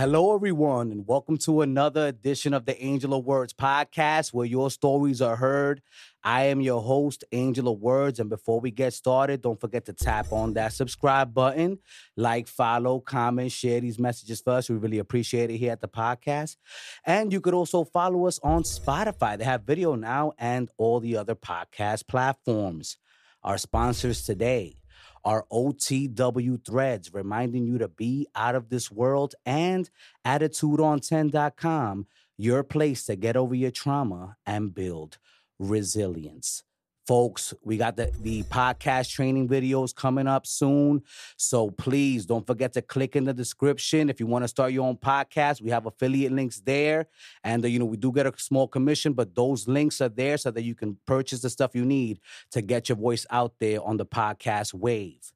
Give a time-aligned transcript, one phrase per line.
[0.00, 4.70] Hello, everyone, and welcome to another edition of the Angel of Words podcast where your
[4.70, 5.82] stories are heard.
[6.24, 8.18] I am your host, Angel of Words.
[8.18, 11.80] And before we get started, don't forget to tap on that subscribe button,
[12.16, 14.70] like, follow, comment, share these messages for us.
[14.70, 16.56] We really appreciate it here at the podcast.
[17.04, 19.36] And you could also follow us on Spotify.
[19.36, 22.96] They have video now and all the other podcast platforms.
[23.42, 24.79] Our sponsors today
[25.24, 29.90] are OTW Threads, reminding you to be out of this world, and
[30.26, 32.06] AttitudeOn10.com,
[32.36, 35.18] your place to get over your trauma and build
[35.58, 36.62] resilience.
[37.06, 41.02] Folks, we got the, the podcast training videos coming up soon.
[41.36, 44.08] So please don't forget to click in the description.
[44.10, 47.06] If you want to start your own podcast, we have affiliate links there.
[47.42, 50.36] And, uh, you know, we do get a small commission, but those links are there
[50.38, 52.20] so that you can purchase the stuff you need
[52.52, 55.32] to get your voice out there on the podcast wave.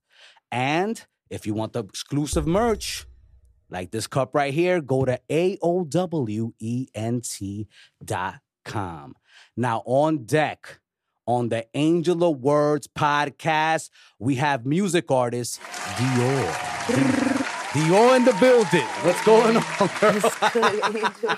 [0.53, 3.07] And if you want the exclusive merch,
[3.71, 5.95] like this cup right here, go to AOWENT.com.
[9.57, 10.79] Now, on deck,
[11.27, 16.53] on the Angel of Words podcast, we have music artist Dior.
[17.73, 18.87] Dior in the building.
[19.03, 19.91] What's going on,
[21.31, 21.37] girl?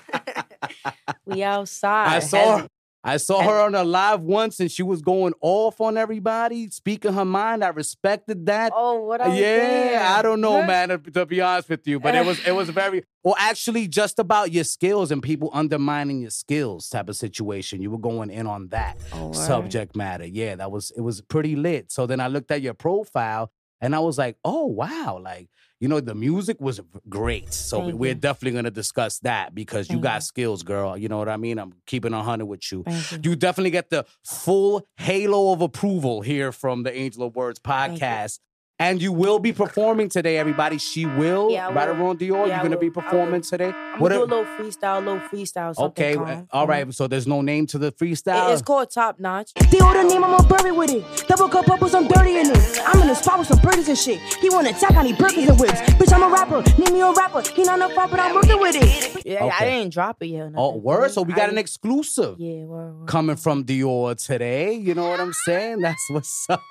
[1.27, 2.09] we outside.
[2.09, 2.69] I saw her.
[3.07, 7.13] I saw her on a live once and she was going off on everybody, speaking
[7.13, 7.63] her mind.
[7.63, 8.73] I respected that.
[8.75, 9.99] Oh, what I yeah, doing.
[9.99, 12.01] I don't know, man, to, to be honest with you.
[12.01, 16.21] But it was it was very well actually just about your skills and people undermining
[16.21, 17.81] your skills type of situation.
[17.81, 20.27] You were going in on that Oh, subject matter.
[20.27, 21.93] Yeah, that was it was pretty lit.
[21.93, 25.49] So then I looked at your profile and I was like, oh wow, like
[25.81, 27.53] you know the music was great.
[27.53, 28.15] So Thank we're you.
[28.15, 30.21] definitely gonna discuss that because you got you.
[30.23, 30.97] skills, girl.
[30.97, 31.59] You know what I mean?
[31.59, 32.85] I'm keeping a hundred with you.
[32.87, 33.19] You.
[33.23, 38.41] You definitely get the full halo of approval here from the Angel of Words podcast.
[38.79, 40.77] And you will be performing today, everybody.
[40.77, 41.51] She will.
[41.51, 42.47] Yeah, I right around Dior.
[42.47, 43.01] Yeah, You're gonna be will.
[43.01, 43.73] I performing today.
[43.75, 45.75] I'm What gonna a- do a little freestyle, a little freestyle.
[45.75, 46.93] Something Okay, calm, all you.
[46.93, 48.53] So there's no name to the It- freestyle.
[48.53, 49.55] It's called Top Notch.
[49.55, 51.03] The older name, I'ma bury with it.
[51.27, 52.81] Double cup up with some dirty in it.
[52.87, 54.21] I'm in the spot with some birdies and shit.
[54.43, 55.81] He wanna attack, I need burgers and whips.
[55.81, 56.63] Bitch, I'm a rapper.
[56.79, 57.41] Need me a rapper.
[57.55, 59.25] He not no pop, but I'm working with it.
[59.25, 59.71] Yeah, I Okay.
[59.79, 60.53] didn't drop it yet.
[60.55, 61.11] or oh, word.
[61.13, 62.37] So we got I- an exclusive.
[62.39, 63.09] Yeah, word, word.
[63.09, 64.75] coming from Dior today.
[64.75, 65.81] You know what I'm saying?
[65.81, 66.63] That's what's up,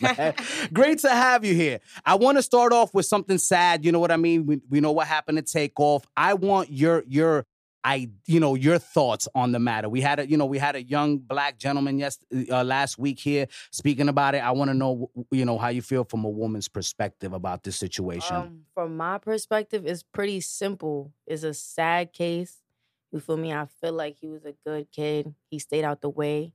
[0.00, 0.34] man.
[0.72, 1.80] Great to have you here.
[2.04, 3.84] I want to start off with something sad.
[3.84, 4.46] You know what I mean?
[4.46, 6.06] We, we know what happened to Takeoff.
[6.16, 7.46] I want your your
[7.84, 9.88] I you know your thoughts on the matter.
[9.88, 12.18] We had a you know we had a young black gentleman yes
[12.50, 14.38] uh, last week here speaking about it.
[14.38, 17.76] I want to know you know how you feel from a woman's perspective about this
[17.76, 18.36] situation.
[18.36, 21.12] Um, from my perspective, it's pretty simple.
[21.26, 22.58] It's a sad case.
[23.12, 23.52] You feel me?
[23.52, 25.34] I feel like he was a good kid.
[25.48, 26.52] He stayed out the way.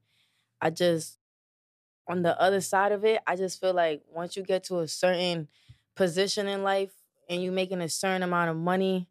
[0.62, 1.18] I just,
[2.08, 4.88] on the other side of it, I just feel like once you get to a
[4.88, 5.48] certain
[5.96, 6.92] position in life
[7.30, 9.10] and you're making a certain amount of money,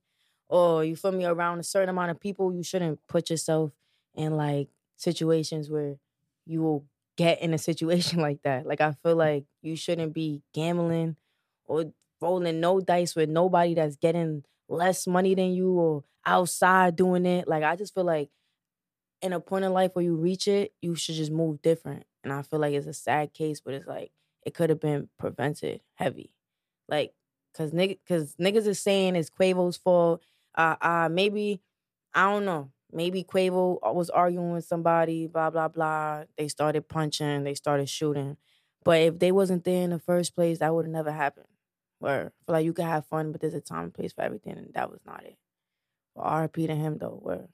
[0.49, 3.73] or you feel me around a certain amount of people, you shouldn't put yourself
[4.15, 5.97] in like situations where
[6.45, 6.87] you will
[7.17, 8.67] get in a situation like that.
[8.67, 11.17] Like I feel like you shouldn't be gambling
[11.65, 17.27] or rolling no dice with nobody that's getting less money than you or outside doing
[17.27, 17.49] it.
[17.49, 18.31] Like I just feel like
[19.23, 22.05] in a point in life where you reach it, you should just move different.
[22.25, 24.13] And I feel like it's a sad case, but it's like
[24.45, 26.35] it could have been prevented heavy.
[26.89, 27.15] Like,
[27.57, 30.23] cause nigg- cause niggas is saying it's Quavo's fault.
[30.55, 31.61] Uh uh maybe,
[32.15, 32.71] I don't know.
[32.93, 36.25] Maybe Quavo was arguing with somebody, blah, blah, blah.
[36.37, 38.37] They started punching, they started shooting.
[38.85, 41.47] But if they wasn't there in the first place, that would have never happened.
[42.01, 44.23] Where I feel like you could have fun, but there's a time and place for
[44.23, 45.37] everything, and that was not it.
[46.15, 47.19] Well, RP to him though.
[47.23, 47.49] Where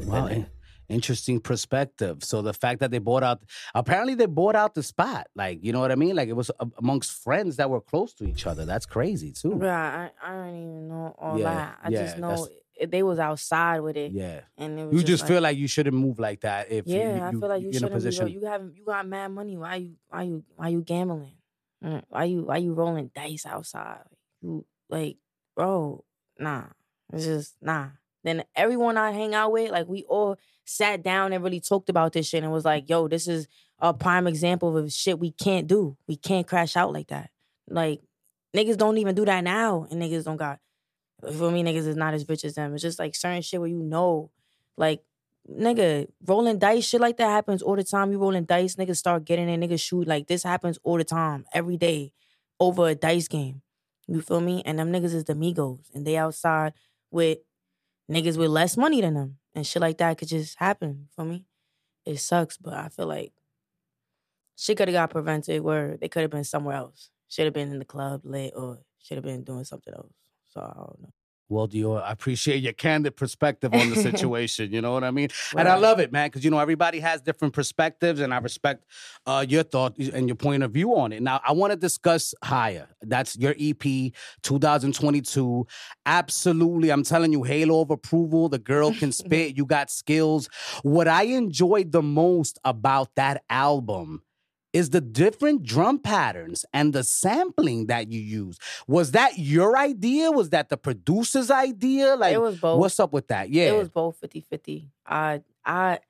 [0.00, 0.46] Well, in-
[0.88, 2.22] interesting perspective.
[2.24, 3.42] So the fact that they bought out,
[3.74, 5.26] apparently they bought out the spot.
[5.34, 6.14] Like, you know what I mean?
[6.16, 8.64] Like it was a- amongst friends that were close to each other.
[8.64, 9.50] That's crazy too.
[9.50, 11.78] Bruh, I, I don't even know all Yeah, that.
[11.82, 12.48] I yeah, just know
[12.88, 14.40] they was outside with it, Yeah.
[14.58, 16.86] and it was You just, just like, feel like you shouldn't move like that if
[16.88, 17.94] yeah, you, I feel like you you're in a shouldn't be.
[17.94, 18.24] position.
[18.26, 18.76] ro- You haven't.
[18.76, 19.56] You got mad money.
[19.56, 19.94] Why you?
[20.08, 20.44] Why you?
[20.56, 21.36] Why you gambling?
[21.84, 22.42] Mm, Why you?
[22.44, 24.00] Why you rolling dice outside?
[24.42, 25.18] You like,
[25.54, 26.04] bro?
[26.38, 26.64] Nah,
[27.12, 27.90] it's just nah.
[28.24, 32.14] Then everyone I hang out with, like we all sat down and really talked about
[32.14, 33.46] this shit and was like, yo, this is
[33.78, 35.96] a prime example of shit we can't do.
[36.08, 37.30] We can't crash out like that.
[37.68, 38.00] Like
[38.56, 40.58] niggas don't even do that now, and niggas don't got.
[41.22, 42.74] For me, niggas is not as rich as them.
[42.74, 44.30] It's just like certain shit where you know,
[44.76, 45.02] like
[45.50, 48.10] nigga, rolling dice, shit like that happens all the time.
[48.10, 50.06] You rolling dice, niggas start getting it, niggas shoot.
[50.06, 52.12] Like this happens all the time, every day,
[52.58, 53.62] over a dice game.
[54.06, 54.62] You feel me?
[54.64, 56.74] And them niggas is the Migos, and they outside
[57.10, 57.38] with
[58.10, 61.08] niggas with less money than them, and shit like that could just happen.
[61.14, 61.46] For me,
[62.04, 63.32] it sucks, but I feel like
[64.56, 67.10] shit could have got prevented where they could have been somewhere else.
[67.28, 70.12] Should have been in the club lit, or should have been doing something else.
[70.52, 71.12] So I don't know.
[71.48, 74.72] Well, Dior, I appreciate your candid perspective on the situation.
[74.72, 75.28] you know what I mean?
[75.56, 78.86] And I love it, man, because you know everybody has different perspectives, and I respect
[79.26, 81.22] uh, your thought and your point of view on it.
[81.22, 82.88] Now, I want to discuss higher.
[83.02, 84.12] That's your EP,
[84.42, 85.66] 2022.
[86.06, 88.48] Absolutely, I'm telling you, halo of approval.
[88.48, 89.56] The girl can spit.
[89.56, 90.48] You got skills.
[90.82, 94.22] What I enjoyed the most about that album
[94.74, 98.58] is the different drum patterns and the sampling that you use.
[98.88, 100.32] Was that your idea?
[100.32, 102.16] Was that the producer's idea?
[102.16, 102.80] Like it was both.
[102.80, 103.50] what's up with that?
[103.50, 103.70] Yeah.
[103.70, 104.88] It was both 50-50.
[105.06, 106.00] I I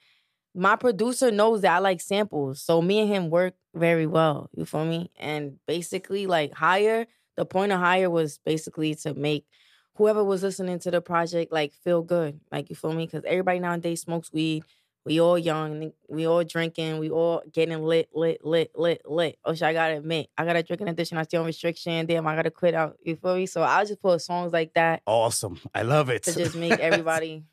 [0.54, 2.62] my producer knows that I like samples.
[2.62, 4.48] So me and him work very well.
[4.56, 5.10] You feel me?
[5.16, 7.06] And basically like higher,
[7.36, 9.44] the point of higher was basically to make
[9.96, 12.40] whoever was listening to the project like feel good.
[12.50, 13.04] Like you feel me?
[13.04, 14.64] Because everybody nowadays smokes weed
[15.04, 19.38] we all young, we all drinking, we all getting lit, lit, lit, lit, lit.
[19.44, 21.18] Oh, shit, I gotta admit, I gotta drink in addition.
[21.18, 22.06] I still on restriction.
[22.06, 22.96] Damn, I gotta quit out.
[23.02, 23.44] You feel me?
[23.46, 25.02] So I just put songs like that.
[25.06, 25.60] Awesome.
[25.74, 26.22] I love it.
[26.24, 27.44] To just make everybody.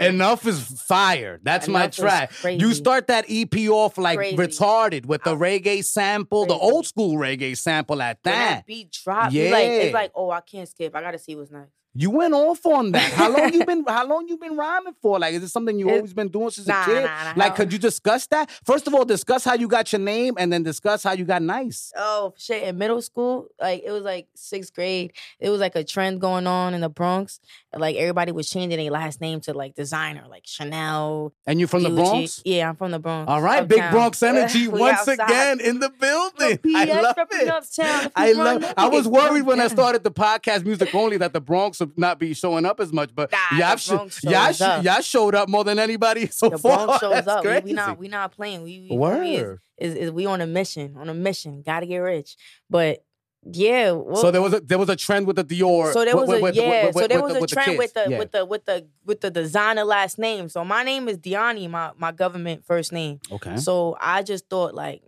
[0.00, 1.40] Enough is fire.
[1.42, 2.32] That's Enough my track.
[2.44, 4.36] You start that EP off like crazy.
[4.36, 6.58] retarded with the reggae sample, crazy.
[6.58, 8.30] the old school reggae sample at that.
[8.30, 9.50] When that beat drop, yeah.
[9.50, 10.96] like, it's like, oh, I can't skip.
[10.96, 11.72] I gotta see what's next.
[11.96, 13.12] You went off on that.
[13.12, 13.84] How long you been?
[13.86, 15.20] How long you been rhyming for?
[15.20, 17.04] Like, is it something you always been doing since nah, a kid?
[17.04, 18.50] Nah, nah, like, could you discuss that?
[18.64, 21.40] First of all, discuss how you got your name, and then discuss how you got
[21.40, 21.92] nice.
[21.96, 22.64] Oh shit!
[22.64, 25.12] In middle school, like it was like sixth grade.
[25.38, 27.38] It was like a trend going on in the Bronx.
[27.72, 31.32] Like everybody was changing their last name to like designer, like Chanel.
[31.46, 31.84] And you from Gucci.
[31.84, 32.42] the Bronx?
[32.44, 33.30] Yeah, I'm from the Bronx.
[33.30, 33.78] All right, uptown.
[33.78, 35.20] big Bronx energy once outside.
[35.20, 36.58] again in the building.
[36.74, 38.10] I love it.
[38.16, 38.74] I love.
[38.76, 42.18] I was worried when I started the podcast music only that the Bronx would not
[42.18, 45.64] be showing up as much, but nah, y'all, sh- y'all, sh- y'all showed up more
[45.64, 46.86] than anybody so the far.
[46.86, 47.42] Bronx shows That's up.
[47.42, 47.62] Crazy.
[47.62, 48.62] We, we, not we not playing.
[48.62, 49.60] We, we Word.
[49.78, 51.62] Is, is, is we on a mission, on a mission.
[51.62, 52.36] Got to get rich,
[52.68, 53.04] but.
[53.46, 53.90] Yeah.
[53.90, 55.92] Well, so there was a there was a trend with the Dior.
[55.92, 56.86] So there was with, a with, yeah.
[56.86, 58.18] With, so there was the, a trend the with the yeah.
[58.18, 60.48] with the with the with the designer last name.
[60.48, 63.20] So my name is Diany, my my government first name.
[63.30, 63.58] Okay.
[63.58, 65.02] So I just thought like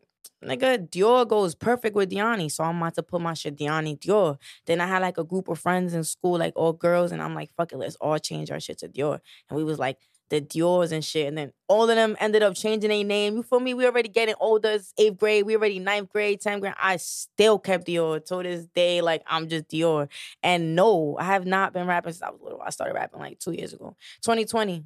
[0.45, 2.51] nigga, Dior goes perfect with Diany.
[2.51, 4.39] So I'm about to put my shit Diany Dior.
[4.67, 7.35] Then I had like a group of friends in school, like all girls, and I'm
[7.35, 9.21] like, fuck it, let's all change our shit to Dior.
[9.49, 9.99] And we was like
[10.29, 11.29] the Dior's and shit.
[11.29, 13.37] And then all of them ended up changing their name.
[13.37, 13.75] You feel me?
[13.75, 14.71] We already getting older.
[14.71, 15.47] It's eighth grade.
[15.47, 16.75] We already ninth grade, 10th grade.
[16.81, 19.01] I still kept Dior to this day.
[19.01, 20.09] Like I'm just Dior.
[20.43, 22.61] And no, I have not been rapping since I was little.
[22.63, 23.97] I started rapping like two years ago.
[24.23, 24.85] 2020.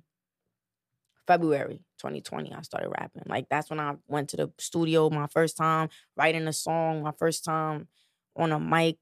[1.31, 3.23] February 2020, I started rapping.
[3.27, 7.13] Like that's when I went to the studio my first time, writing a song, my
[7.13, 7.87] first time
[8.35, 8.97] on a mic,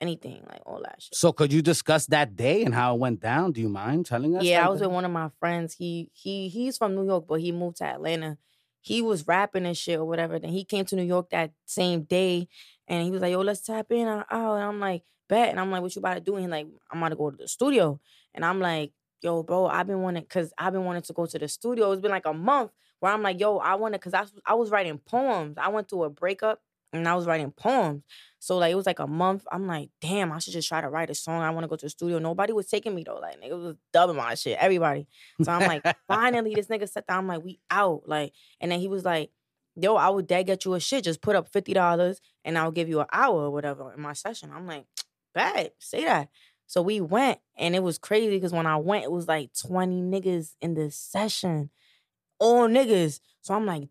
[0.00, 1.16] anything, like all that shit.
[1.16, 3.50] So could you discuss that day and how it went down?
[3.50, 4.44] Do you mind telling us?
[4.44, 5.74] Yeah, I was with one of my friends.
[5.74, 8.38] He he he's from New York, but he moved to Atlanta.
[8.80, 10.38] He was rapping and shit or whatever.
[10.38, 12.46] Then he came to New York that same day
[12.86, 14.06] and he was like, yo, let's tap in.
[14.06, 15.48] Oh, and I'm like, bet.
[15.48, 16.36] And I'm like, what you about to do?
[16.36, 18.00] And he's like, I'm about to go to the studio.
[18.34, 18.92] And I'm like,
[19.22, 21.92] yo, bro, I've been wanting, cause I've been wanting to go to the studio.
[21.92, 24.54] It's been like a month where I'm like, yo, I want to, cause I, I
[24.54, 25.56] was writing poems.
[25.58, 26.60] I went through a breakup
[26.92, 28.02] and I was writing poems.
[28.38, 29.46] So like it was like a month.
[29.50, 31.42] I'm like, damn, I should just try to write a song.
[31.42, 32.18] I want to go to the studio.
[32.18, 33.18] Nobody was taking me though.
[33.18, 34.58] Like nigga was dubbing my shit.
[34.60, 35.06] Everybody.
[35.42, 37.18] So I'm like, finally, this nigga sat down.
[37.18, 38.02] I'm like, we out.
[38.06, 39.30] Like, and then he was like,
[39.76, 41.04] yo, I would dad get you a shit.
[41.04, 44.12] Just put up fifty dollars and I'll give you an hour or whatever in my
[44.12, 44.50] session.
[44.52, 44.86] I'm like,
[45.34, 46.28] bad, say that.
[46.66, 50.00] So we went and it was crazy because when I went, it was like 20
[50.02, 51.70] niggas in the session.
[52.38, 53.20] All niggas.
[53.42, 53.88] So I'm like,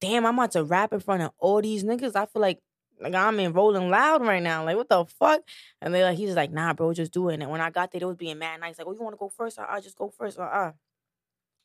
[0.00, 2.16] damn, I'm about to rap in front of all these niggas.
[2.16, 2.60] I feel like
[3.00, 4.64] like I'm in Rolling Loud right now.
[4.64, 5.40] Like, what the fuck?
[5.80, 7.40] And they like, he's like, nah, bro, just do it.
[7.40, 8.78] And when I got there, they was being mad nice.
[8.78, 9.58] Like, oh, you want to go first?
[9.58, 10.38] Uh, uh just go first.
[10.38, 10.72] Uh, uh.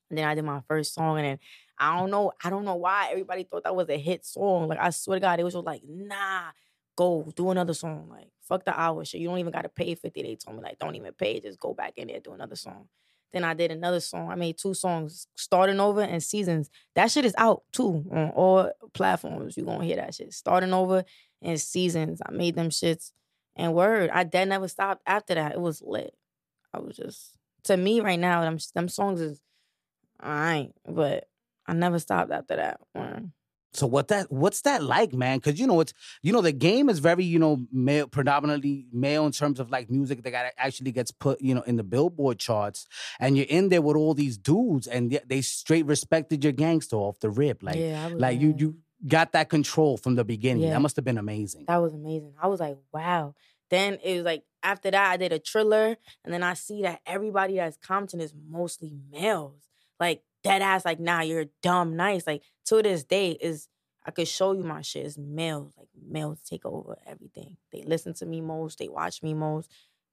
[0.09, 1.39] And then I did my first song, and then
[1.79, 4.67] I don't know, I don't know why everybody thought that was a hit song.
[4.67, 6.51] Like, I swear to God, it was just like, nah,
[6.95, 8.07] go do another song.
[8.09, 9.21] Like, fuck the hour shit.
[9.21, 10.21] You don't even gotta pay 50.
[10.21, 12.87] They told me, like, don't even pay, just go back in there, do another song.
[13.33, 14.31] Then I did another song.
[14.31, 16.69] I made two songs, Starting Over and Seasons.
[16.95, 19.57] That shit is out too on all platforms.
[19.57, 20.33] You're gonna hear that shit.
[20.33, 21.03] Starting Over
[21.41, 22.21] and Seasons.
[22.25, 23.11] I made them shits.
[23.57, 25.53] And word, I dead never stopped after that.
[25.53, 26.15] It was lit.
[26.73, 29.41] I was just to me right now, them them songs is
[30.23, 31.27] alright, but
[31.67, 32.79] I never stopped after that.
[32.93, 33.31] Word.
[33.75, 35.37] So what that what's that like, man?
[35.37, 39.25] Because you know it's you know the game is very you know male, predominantly male
[39.25, 42.87] in terms of like music that actually gets put you know in the Billboard charts,
[43.19, 47.19] and you're in there with all these dudes, and they straight respected your gangster off
[47.19, 48.75] the rip, like yeah, like you you
[49.07, 50.63] got that control from the beginning.
[50.63, 50.71] Yeah.
[50.71, 51.65] That must have been amazing.
[51.67, 52.33] That was amazing.
[52.41, 53.35] I was like, wow.
[53.69, 57.01] Then it was like after that I did a Triller, and then I see that
[57.05, 59.61] everybody that's Compton is mostly males,
[59.99, 62.25] like dead ass like, nah, you're dumb nice.
[62.27, 63.67] Like to this day is
[64.05, 65.05] I could show you my shit.
[65.05, 65.73] It's males.
[65.77, 67.57] Like males take over everything.
[67.71, 68.77] They listen to me most.
[68.77, 69.69] They watch me most.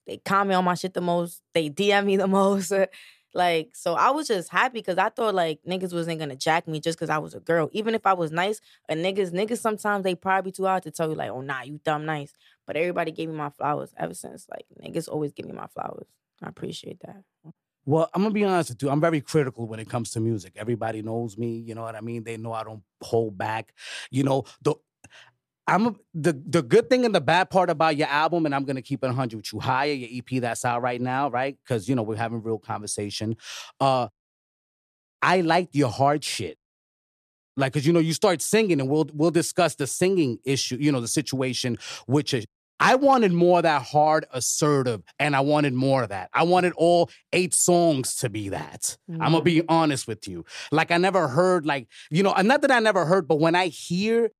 [0.07, 1.43] they comment on my shit the most.
[1.53, 2.73] They DM me the most.
[2.73, 2.87] Uh,
[3.35, 6.81] like, so I was just happy because I thought like niggas wasn't gonna jack me
[6.81, 7.69] just because I was a girl.
[7.73, 11.09] Even if I was nice, a niggas, niggas sometimes they probably too hard to tell
[11.09, 12.33] you like, oh nah, you dumb nice.
[12.67, 14.47] But everybody gave me my flowers ever since.
[14.51, 16.07] Like niggas always give me my flowers.
[16.43, 17.23] I appreciate that.
[17.85, 18.91] Well, I'm gonna be honest with you.
[18.91, 20.53] I'm very critical when it comes to music.
[20.57, 21.59] Everybody knows me.
[21.59, 22.23] You know what I mean.
[22.23, 23.73] They know I don't hold back.
[24.11, 24.75] You know the.
[25.67, 28.65] I'm a, the the good thing and the bad part about your album, and I'm
[28.65, 29.61] gonna keep it 100 with you.
[29.61, 31.57] Higher your EP that's out right now, right?
[31.63, 33.37] Because you know we're having real conversation.
[33.81, 34.09] Uh,
[35.21, 36.59] I liked your hard shit,
[37.57, 40.77] like because you know you start singing, and we'll we'll discuss the singing issue.
[40.81, 42.45] You know the situation, which is
[42.83, 46.31] I wanted more of that hard, assertive, and I wanted more of that.
[46.35, 48.99] I wanted all eight songs to be that.
[49.09, 49.67] I'm gonna be mm.
[49.69, 50.45] honest with you.
[50.73, 53.55] Like I never heard, like you know, and not that I never heard, but when
[53.55, 54.33] I hear,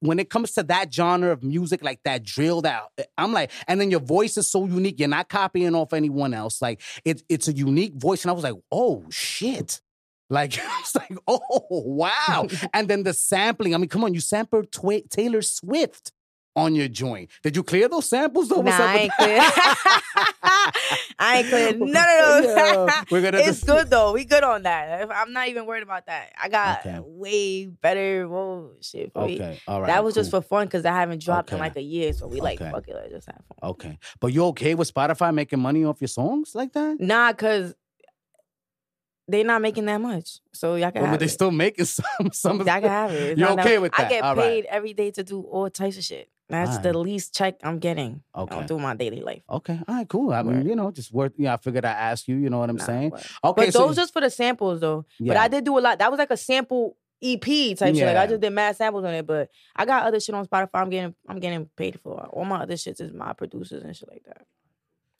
[0.00, 3.50] when it comes to that genre of music, like that drill, that eh, I'm like,
[3.66, 4.98] and then your voice is so unique.
[4.98, 6.62] You're not copying off anyone else.
[6.62, 9.82] Like it's it's a unique voice, and I was like, oh shit.
[10.30, 13.74] Like it's like, oh wow, and then the sampling.
[13.74, 16.12] I mean, come on, you sampled Twa- Taylor Swift
[16.58, 17.30] on your joint.
[17.42, 18.60] Did you clear those samples though?
[18.62, 19.38] Nah, I ain't clear.
[21.18, 22.56] I ain't clear none of those.
[22.56, 24.12] Yeah, we're gonna it's good though.
[24.12, 25.08] We good on that.
[25.10, 26.32] I'm not even worried about that.
[26.40, 27.00] I got Okay.
[27.02, 29.36] way better whoa shit for me.
[29.36, 29.86] Okay, all right.
[29.88, 32.12] that was just for fun because I haven't dropped in like a year.
[32.12, 32.70] So we like Okay.
[32.70, 33.70] fuck it, let's just have fun.
[33.70, 37.00] Okay, but you okay with Spotify making money off your songs like that?
[37.00, 37.74] Nah, cause
[39.30, 40.40] they're not making that much.
[40.54, 41.30] So y'all can Well, but they it.
[41.30, 42.04] still making some.
[42.32, 42.56] Some.
[42.58, 43.32] Y'all can have it.
[43.32, 44.06] It's that- okay with that?
[44.06, 44.42] I get All right.
[44.42, 46.30] paid every day to do all types of shit.
[46.48, 48.22] That's the least check I'm getting.
[48.34, 48.56] Okay.
[48.56, 48.66] Okay.
[48.66, 49.42] do my daily life.
[49.50, 49.78] Okay.
[49.86, 50.08] All right.
[50.08, 50.32] Cool.
[50.32, 51.32] I mean, you know, just worth.
[51.36, 52.36] Yeah, I figured I'd ask you.
[52.36, 53.10] You know what I'm Nah, saying?
[53.10, 53.22] word.
[53.44, 53.66] Okay.
[53.66, 55.04] But so, those just for the samples though.
[55.20, 55.36] But.
[55.36, 55.98] I did do a lot.
[55.98, 57.40] That was like a sample EP
[57.76, 58.06] type shit.
[58.06, 59.26] Like I just did mad samples on it.
[59.26, 60.68] But I got other shit on Spotify.
[60.74, 62.18] I'm getting I'm getting paid for.
[62.32, 64.46] All my other shits is my producers and shit like that.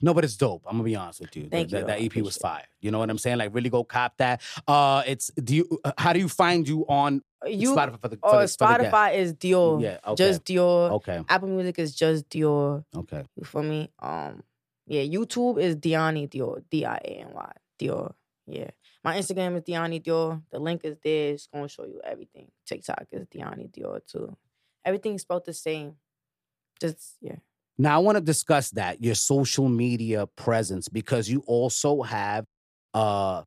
[0.01, 0.63] No, but it's dope.
[0.67, 1.49] I'm gonna be honest with you.
[1.51, 1.87] Thank that, you.
[1.87, 2.65] That EP was fire.
[2.81, 3.39] You know what I'm saying?
[3.39, 4.41] Like, really go cop that.
[4.67, 5.81] Uh, it's do you?
[5.85, 8.17] uh, How do you find you on You Spotify for the?
[8.17, 8.85] For or the, for the?
[8.85, 9.83] Spotify is Dior.
[9.83, 10.15] Yeah, okay.
[10.15, 10.93] Just Dior.
[10.93, 11.21] Okay.
[11.29, 12.85] Apple Music is just Dior.
[12.95, 13.25] Okay.
[13.37, 13.91] You feel me?
[13.99, 14.43] Um,
[14.87, 15.03] yeah.
[15.03, 16.63] YouTube is Diany Dior.
[16.71, 18.15] D I A N Y Dior.
[18.47, 18.71] Yeah.
[19.03, 20.43] My Instagram is Diany Dior.
[20.51, 21.33] The link is there.
[21.33, 22.51] It's gonna show you everything.
[22.67, 24.37] TikTok is Diany Dior too.
[24.85, 25.97] Everything's spelled the same.
[26.81, 27.37] Just yeah.
[27.79, 32.45] Now I want to discuss that your social media presence because you also have
[32.95, 33.43] uh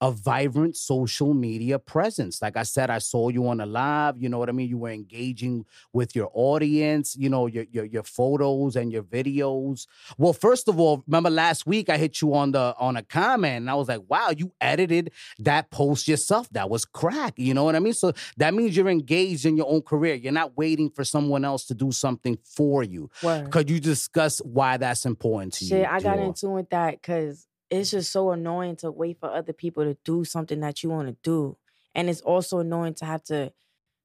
[0.00, 2.40] a vibrant social media presence.
[2.40, 4.68] Like I said, I saw you on a live, you know what I mean?
[4.68, 9.86] You were engaging with your audience, you know, your your your photos and your videos.
[10.16, 13.56] Well, first of all, remember last week I hit you on the on a comment
[13.56, 16.48] and I was like, "Wow, you edited that post yourself.
[16.50, 17.94] That was crack." You know what I mean?
[17.94, 20.14] So that means you're engaged in your own career.
[20.14, 23.10] You're not waiting for someone else to do something for you.
[23.22, 23.50] Word.
[23.50, 25.70] Could you discuss why that's important to you?
[25.70, 29.52] Shit, I got into with that because it's just so annoying to wait for other
[29.52, 31.56] people to do something that you want to do.
[31.94, 33.52] And it's also annoying to have to,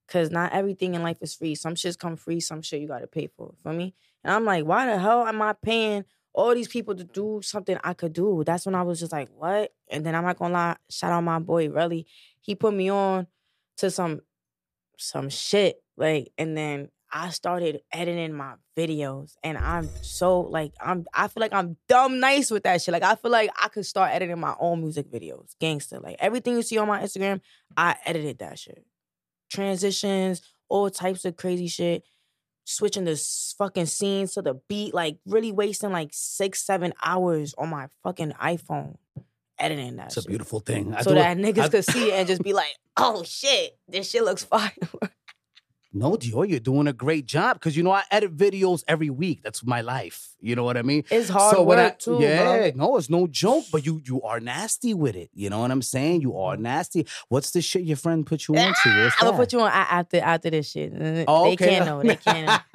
[0.06, 1.54] because not everything in life is free.
[1.54, 3.54] Some shits come free, some shit you got to pay for.
[3.62, 3.94] For me?
[4.22, 7.78] And I'm like, why the hell am I paying all these people to do something
[7.84, 8.42] I could do?
[8.44, 9.72] That's when I was just like, what?
[9.88, 12.06] And then I'm not gonna lie, shout out my boy, really.
[12.40, 13.26] He put me on
[13.78, 14.20] to some
[14.98, 15.82] some shit.
[15.96, 21.40] Like, and then I started editing my videos and I'm so like I'm I feel
[21.42, 22.92] like I'm dumb nice with that shit.
[22.92, 25.50] Like I feel like I could start editing my own music videos.
[25.60, 26.00] Gangster.
[26.00, 27.40] Like everything you see on my Instagram,
[27.76, 28.84] I edited that shit.
[29.50, 32.02] Transitions, all types of crazy shit.
[32.66, 33.14] Switching the
[33.58, 38.32] fucking scenes to the beat, like really wasting like six, seven hours on my fucking
[38.42, 38.96] iPhone
[39.58, 40.94] editing that It's a beautiful thing.
[40.94, 43.22] I so do it- that niggas I- could see it and just be like, oh
[43.22, 44.72] shit, this shit looks fire.
[45.96, 49.44] No, Dior, you're doing a great job because you know I edit videos every week.
[49.44, 50.34] That's my life.
[50.40, 51.04] You know what I mean?
[51.08, 52.72] It's hard when work I, too, yeah, bro.
[52.74, 53.66] no, it's no joke.
[53.70, 55.30] But you you are nasty with it.
[55.34, 56.22] You know what I'm saying?
[56.22, 57.06] You are nasty.
[57.28, 59.04] What's the shit your friend put you ah, onto?
[59.04, 60.92] What's I'm gonna put you on after after this shit.
[61.28, 62.02] Oh, they can't know.
[62.02, 62.58] They can't know.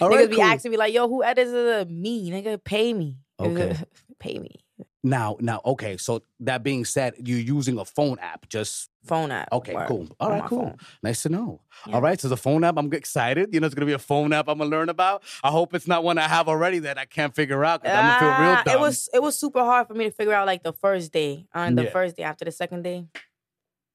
[0.00, 0.44] All Niggas right, be cool.
[0.44, 1.90] asking me like, "Yo, who edits it?
[1.90, 3.18] Me, nigga, pay me.
[3.38, 3.76] Okay.
[4.18, 4.63] pay me.
[5.06, 5.98] Now, now, okay.
[5.98, 8.48] So that being said, you're using a phone app.
[8.48, 9.52] Just Phone app.
[9.52, 10.08] okay, cool.
[10.18, 10.60] All right, cool.
[10.62, 10.76] phone.
[11.02, 11.60] Nice to know.
[11.86, 11.96] Yeah.
[11.96, 13.52] All right, so the phone app, I'm excited.
[13.52, 15.22] You know, it's gonna be a phone app I'm gonna learn about.
[15.42, 18.06] I hope it's not one I have already that I can't figure out because I'm
[18.06, 18.74] gonna feel real Ah, dumb.
[18.76, 21.46] It was it was super hard for me to figure out like the first day.
[21.54, 21.90] On the Yeah.
[21.90, 23.04] first day after the second day,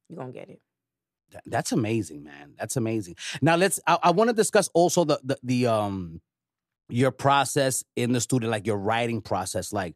[0.10, 0.62] you're gonna get it.
[1.32, 2.54] That- That's amazing, man.
[2.60, 3.16] That's amazing.
[3.42, 3.80] Now let's.
[3.88, 6.22] I, I want to discuss also the, the the um
[6.90, 9.96] your process in the studio, like your writing process, like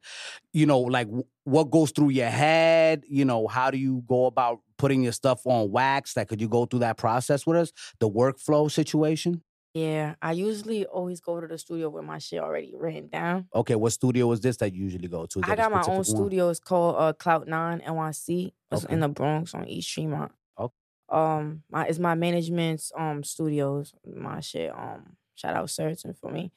[0.54, 3.04] you know, like w- what goes through your head.
[3.08, 6.16] You know, how do you go about putting your stuff on wax?
[6.16, 7.72] Like, could you go through that process with us?
[8.00, 9.42] The workflow situation.
[9.74, 13.48] Yeah, I usually always go to the studio with my shit already written down.
[13.56, 15.42] Okay, what studio is this that you usually go to?
[15.44, 16.04] I got my own one?
[16.04, 16.50] studio.
[16.50, 18.52] It's called uh, Clout Nine NYC.
[18.72, 18.94] It's Okay.
[18.94, 20.32] in the Bronx on East Tremont.
[20.60, 20.74] Okay.
[21.10, 23.96] Um, my it's my management's um studios.
[24.06, 24.72] My shit.
[24.72, 26.52] Um, shout out Certain for me.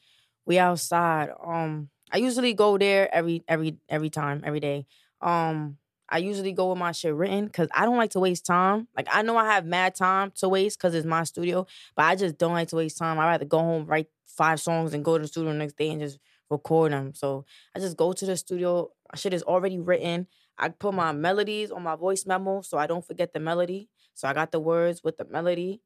[0.46, 1.30] We outside.
[1.44, 4.86] Um, I usually go there every every every time every day.
[5.20, 8.86] Um, I usually go with my shit written because I don't like to waste time.
[8.96, 12.14] Like I know I have mad time to waste because it's my studio, but I
[12.14, 13.18] just don't like to waste time.
[13.18, 15.90] I rather go home, write five songs, and go to the studio the next day
[15.90, 17.12] and just record them.
[17.14, 18.90] So I just go to the studio.
[19.12, 20.28] My shit is already written.
[20.58, 23.88] I put my melodies on my voice memo so I don't forget the melody.
[24.14, 25.82] So I got the words with the melody.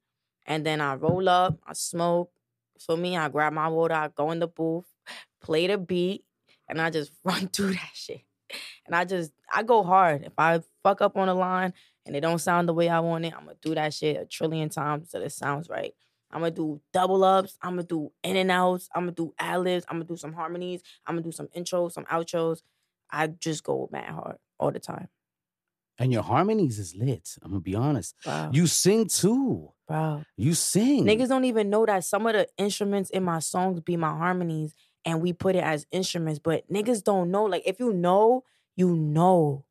[0.46, 2.30] And then I roll up, I smoke.
[2.84, 4.86] For me, I grab my water, I go in the booth,
[5.42, 6.24] play the beat,
[6.68, 8.22] and I just run through that shit.
[8.86, 10.24] And I just, I go hard.
[10.24, 11.72] If I fuck up on the line
[12.04, 14.24] and it don't sound the way I want it, I'm gonna do that shit a
[14.24, 15.92] trillion times till it sounds right.
[16.32, 17.56] I'm gonna do double ups.
[17.62, 18.88] I'm gonna do in and outs.
[18.94, 19.84] I'm gonna do ad libs.
[19.88, 20.82] I'm gonna do some harmonies.
[21.06, 22.62] I'm gonna do some intros, some outros.
[23.10, 25.08] I just go mad hard all the time.
[26.00, 27.28] And your harmonies is lit.
[27.42, 28.16] I'm gonna be honest.
[28.24, 28.50] Wow.
[28.52, 29.70] You sing too.
[29.86, 30.24] Bro.
[30.36, 31.04] You sing.
[31.04, 34.74] Niggas don't even know that some of the instruments in my songs be my harmonies
[35.04, 37.44] and we put it as instruments, but niggas don't know.
[37.44, 38.44] Like, if you know,
[38.76, 39.66] you know.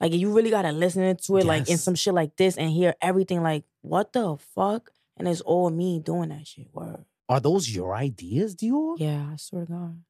[0.00, 2.94] Like, you really gotta listen to it, like, in some shit like this and hear
[3.00, 4.90] everything, like, what the fuck?
[5.16, 6.66] And it's all me doing that shit.
[6.72, 7.04] Word.
[7.28, 8.96] Are those your ideas, Dior?
[8.98, 10.02] Yeah, I swear to God.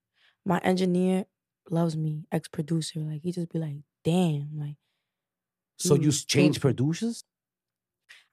[0.47, 1.26] My engineer
[1.68, 3.00] loves me, ex producer.
[3.00, 4.59] Like, he just be like, damn.
[4.59, 4.76] Like,
[5.82, 7.24] So you Mm, change producers?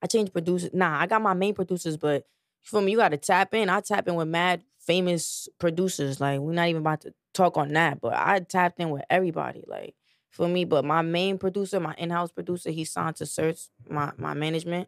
[0.01, 0.69] I changed producers.
[0.73, 2.25] Nah, I got my main producers, but
[2.61, 3.69] for me, you got to tap in.
[3.69, 6.21] I tap in with mad famous producers.
[6.21, 9.63] Like we're not even about to talk on that, but I tapped in with everybody.
[9.67, 9.95] Like
[10.29, 14.33] for me, but my main producer, my in-house producer, he signed to Search, my my
[14.33, 14.87] management.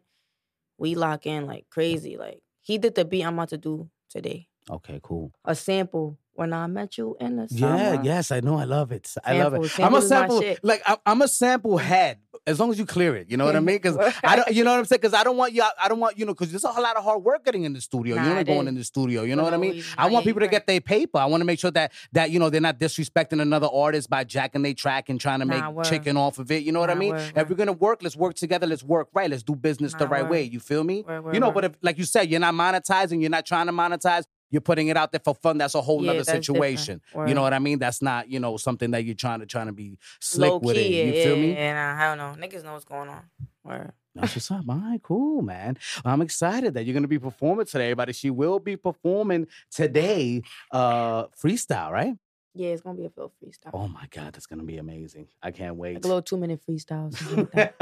[0.78, 2.16] We lock in like crazy.
[2.16, 4.48] Like he did the beat I'm about to do today.
[4.70, 5.32] Okay, cool.
[5.44, 8.56] A sample when I met you in the Yeah, yes, I know.
[8.56, 9.12] I love it.
[9.24, 9.58] I love it.
[9.80, 12.18] I'm a Samples is my sample, like I'm a sample head.
[12.44, 13.76] As long as you clear it, you know what I mean?
[13.76, 14.98] Because I don't, you know what I'm saying?
[15.00, 15.62] Because I don't want you.
[15.80, 16.32] I don't want you know.
[16.34, 18.16] Because there's a lot of hard work getting in the studio.
[18.16, 19.22] Nah, you it going in the studio.
[19.22, 19.84] You know what I mean?
[19.96, 21.18] I want people to get their paper.
[21.18, 24.24] I want to make sure that that you know they're not disrespecting another artist by
[24.24, 25.84] jacking their track and trying to make word.
[25.84, 26.64] chicken off of it.
[26.64, 27.12] You know what I mean?
[27.12, 27.50] word, If word.
[27.50, 28.66] we're gonna work, let's work together.
[28.66, 29.30] Let's work right.
[29.30, 30.42] Let's do business the Nah, right way.
[30.42, 31.04] You feel me?
[31.06, 31.54] Word, word, You know, word.
[31.54, 33.20] but if like you said, you're not monetizing.
[33.20, 34.24] You're not trying to monetize.
[34.52, 35.58] You're putting it out there for fun.
[35.58, 36.44] That's a whole Yeah, different.
[36.44, 37.00] situation.
[37.26, 37.80] You know what I mean?
[37.80, 40.76] That's not you know something that you're trying to trying to be slick Low with
[40.76, 41.06] key, it.
[41.06, 41.52] You yeah, feel me?
[41.54, 42.46] Yeah, don't know.
[42.46, 43.24] Niggas know what's going on.
[43.64, 43.92] Word.
[44.14, 44.64] That's what's up.
[44.68, 45.78] All right, cool, man.
[46.04, 48.12] I'm excited that you're gonna be performing today, everybody.
[48.12, 52.14] She will be performing today, uh, freestyle, right?
[52.54, 53.70] Yeah, it's gonna be a full freestyle.
[53.72, 55.28] Oh my god, that's gonna be amazing.
[55.42, 55.94] I can't wait.
[55.94, 57.10] Like a little two minute freestyle.
[57.54, 57.74] like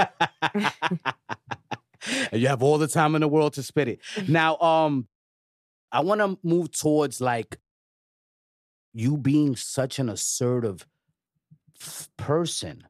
[2.33, 4.01] you have all the time in the world to spit it.
[4.29, 5.09] Now, um,
[5.93, 7.59] I want to move towards like
[8.93, 10.87] you being such an assertive
[12.17, 12.85] person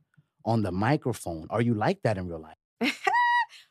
[0.45, 1.47] on the microphone.
[1.51, 2.97] Are you like that in real life?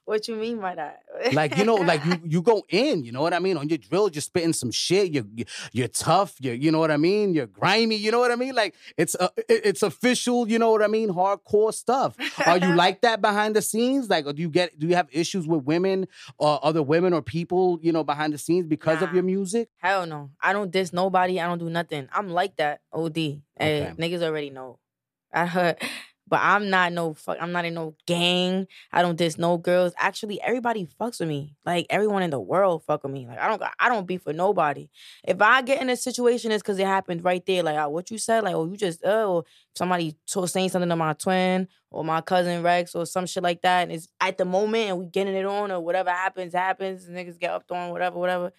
[0.10, 1.04] what you mean by that?
[1.34, 3.04] Like you know, like you you go in.
[3.06, 3.56] You know what I mean?
[3.58, 5.12] On your drill, you're spitting some shit.
[5.12, 6.36] You're you're- you're tough.
[6.40, 7.34] You're you know what I mean?
[7.34, 7.96] You're grimy.
[7.96, 8.56] You know what I mean?
[8.56, 10.50] Like it's uh, it's official.
[10.50, 11.10] You know what I mean?
[11.10, 12.16] Hardcore stuff.
[12.46, 14.10] Are you like that behind the scenes?
[14.10, 17.22] Like, or do you get do you have issues with women or other women or
[17.22, 19.70] people you know behind the scenes because of your music?
[19.78, 20.32] Hell no.
[20.42, 21.40] I don't diss nobody.
[21.40, 22.10] I don't do nothing.
[22.14, 22.82] I'm like that.
[22.92, 23.16] OD.
[23.16, 24.80] Hey, niggas already know.
[25.32, 25.78] I heard,
[26.30, 27.38] but I'm not no fuck.
[27.42, 28.68] I'm not in no gang.
[28.92, 29.94] I don't diss no girls.
[29.98, 31.56] Actually, everybody fucks with me.
[31.66, 33.28] Like everyone in the world fuck with me.
[33.28, 33.62] Like I don't.
[33.80, 34.90] I don't beef with nobody.
[35.28, 37.64] If I get in a situation, it's because it happened right there.
[37.64, 38.44] Like what you said.
[38.44, 39.44] Like oh, you just oh,
[39.76, 43.62] somebody to- saying something to my twin or my cousin Rex or some shit like
[43.64, 47.08] that, and it's at the moment, and we getting it on or whatever happens happens.
[47.08, 48.52] Niggas get up on whatever, whatever.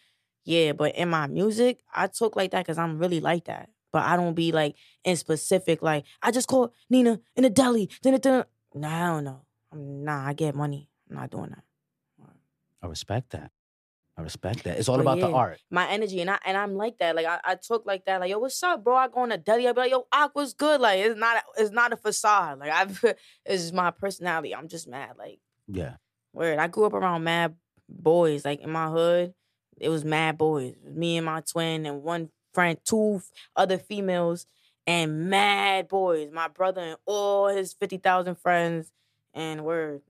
[0.44, 3.68] Yeah, but in my music, I talk like that because I'm really like that.
[3.92, 7.90] But I don't be like in specific, like, I just called Nina in the deli.
[8.02, 9.42] Then it, nah, I don't know.
[9.72, 10.88] I'm, nah, I get money.
[11.08, 11.64] I'm not doing that.
[12.82, 13.50] I respect that.
[14.16, 14.78] I respect that.
[14.78, 15.58] It's all But about the art.
[15.70, 17.16] My energy, and I and I'm like that.
[17.16, 18.20] Like I, I talk like that.
[18.20, 18.94] Like yo, what's up, bro?
[18.94, 19.66] I go in the deli.
[19.66, 20.80] I be like, yo, Aqua's good.
[20.80, 22.58] Like it's not, it's not a facade.
[22.58, 23.14] Like I,
[23.46, 24.54] it's my personality.
[24.54, 25.12] I'm just mad.
[25.18, 25.94] Like Yeah.
[26.32, 26.58] Word.
[26.58, 27.56] I grew up around mad
[27.88, 28.44] boys.
[28.44, 29.32] Like in my hood,
[29.78, 30.74] it was mad boys.
[30.84, 33.22] Me and my twin and one friend, two
[33.56, 34.46] other females,
[34.86, 36.30] and mad boys.
[36.32, 38.92] My brother and all his fifty thousand friends.
[39.34, 40.02] And word.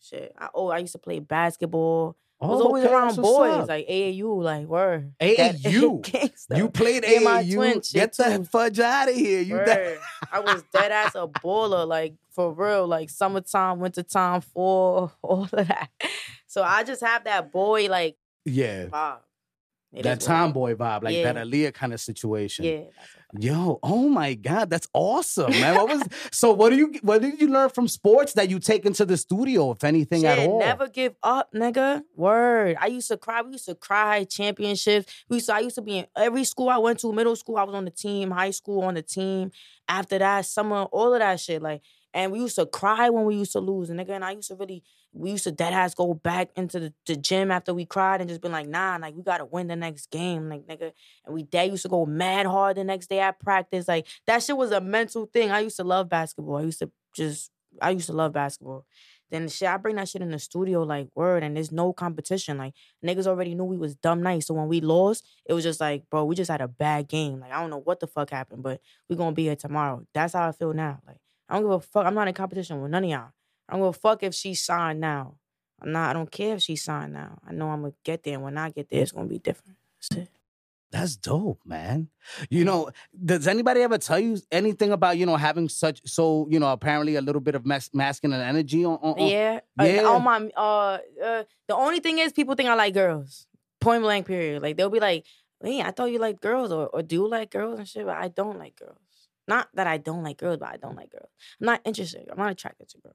[0.00, 0.32] Shit.
[0.38, 2.16] I, oh, I used to play basketball.
[2.40, 3.68] I was Oh, always okay, around boys, up.
[3.68, 5.12] like AAU, like word.
[5.20, 6.34] AAU?
[6.56, 7.54] You played and my AAU.
[7.56, 9.40] twin Get the fudge out of here.
[9.40, 9.98] You Word.
[10.32, 15.50] I was dead ass a baller, like for real, like summertime, wintertime, fall, all of
[15.50, 15.90] that.
[16.46, 18.86] So I just have that boy, like Yeah.
[18.86, 19.18] vibe.
[19.98, 21.32] It that tomboy vibe, like Yeah.
[21.32, 22.64] that Aaliyah kind of situation.
[22.64, 22.80] Yeah,
[23.32, 23.44] that's.
[23.44, 25.74] Yo, oh my God, that's awesome, man.
[25.74, 26.52] What was so?
[26.52, 26.94] What do you?
[27.02, 30.38] What did you learn from sports that you take into the studio, if anything at
[30.38, 30.60] all?
[30.60, 32.02] never give up, nigga.
[32.16, 32.76] Word.
[32.80, 33.42] I used to cry.
[33.42, 35.12] We used to cry championships.
[35.28, 37.58] We used to, I used to be in every school I went to, middle school,
[37.58, 39.50] I was on the team, high school on the team.
[39.88, 41.60] After that, summer, all of that shit.
[41.60, 41.82] Like,
[42.14, 43.90] and we used to cry when we used to lose.
[43.90, 46.78] And nigga, and I used to really, we used to dead ass go back into
[46.78, 49.66] the, the gym after we cried and just been like, nah, like we gotta win
[49.66, 50.48] the next game.
[50.48, 50.92] Like, nigga.
[51.24, 53.88] And we dad used to go mad hard the next day at practice.
[53.88, 55.50] Like that shit was a mental thing.
[55.50, 56.56] I used to love basketball.
[56.56, 58.86] I used to just I used to love basketball.
[59.30, 61.92] Then the shit, I bring that shit in the studio, like word, and there's no
[61.92, 62.56] competition.
[62.56, 64.46] Like niggas already knew we was dumb nice.
[64.46, 67.40] So when we lost, it was just like, bro, we just had a bad game.
[67.40, 70.06] Like I don't know what the fuck happened, but we gonna be here tomorrow.
[70.14, 71.00] That's how I feel now.
[71.06, 71.18] Like
[71.48, 72.06] I don't give a fuck.
[72.06, 73.30] I'm not in competition with none of y'all.
[73.68, 75.34] I don't give a fuck if she signed now.
[75.80, 76.10] I'm not.
[76.10, 77.38] I don't care if she signed now.
[77.46, 78.34] I know I'm gonna get there.
[78.34, 79.76] And when I get there, it's gonna be different.
[80.10, 80.28] That's it.
[80.90, 82.08] That's dope, man.
[82.48, 82.90] You know,
[83.24, 87.16] does anybody ever tell you anything about you know having such so you know apparently
[87.16, 88.94] a little bit of mas- masculine energy on?
[89.02, 89.60] on on- Yeah.
[89.78, 90.02] Oh, yeah.
[90.02, 93.46] Uh, on my uh, uh the only thing is people think I like girls.
[93.80, 94.62] Point blank period.
[94.62, 95.26] Like they'll be like,
[95.62, 98.28] "Man, I thought you like girls or, or do like girls and shit, but I
[98.28, 98.98] don't like girls.
[99.46, 101.28] Not that I don't like girls, but I don't like girls.
[101.60, 102.28] I'm not interested.
[102.30, 103.14] I'm not attracted to girls.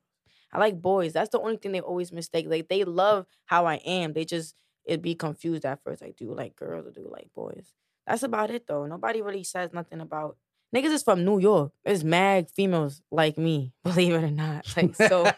[0.53, 1.13] I like boys.
[1.13, 2.45] That's the only thing they always mistake.
[2.47, 4.13] Like they love how I am.
[4.13, 6.01] They just it'd be confused at first.
[6.01, 7.73] Like, do you like girls or do you like boys?
[8.05, 8.85] That's about it though.
[8.85, 10.37] Nobody really says nothing about
[10.75, 11.71] niggas is from New York.
[11.85, 14.65] It's mag females like me, believe it or not.
[14.77, 15.31] Like so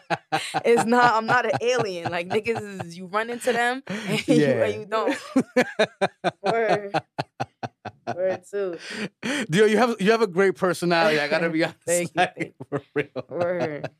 [0.64, 2.10] it's not I'm not an alien.
[2.10, 5.18] Like niggas is you run into them and, you, and you don't.
[6.42, 6.92] Word.
[8.50, 8.78] Too.
[9.50, 11.18] Dude, you have you have a great personality.
[11.18, 11.78] I gotta be honest.
[11.84, 13.08] Thank you, like, for real.
[13.28, 13.90] Word.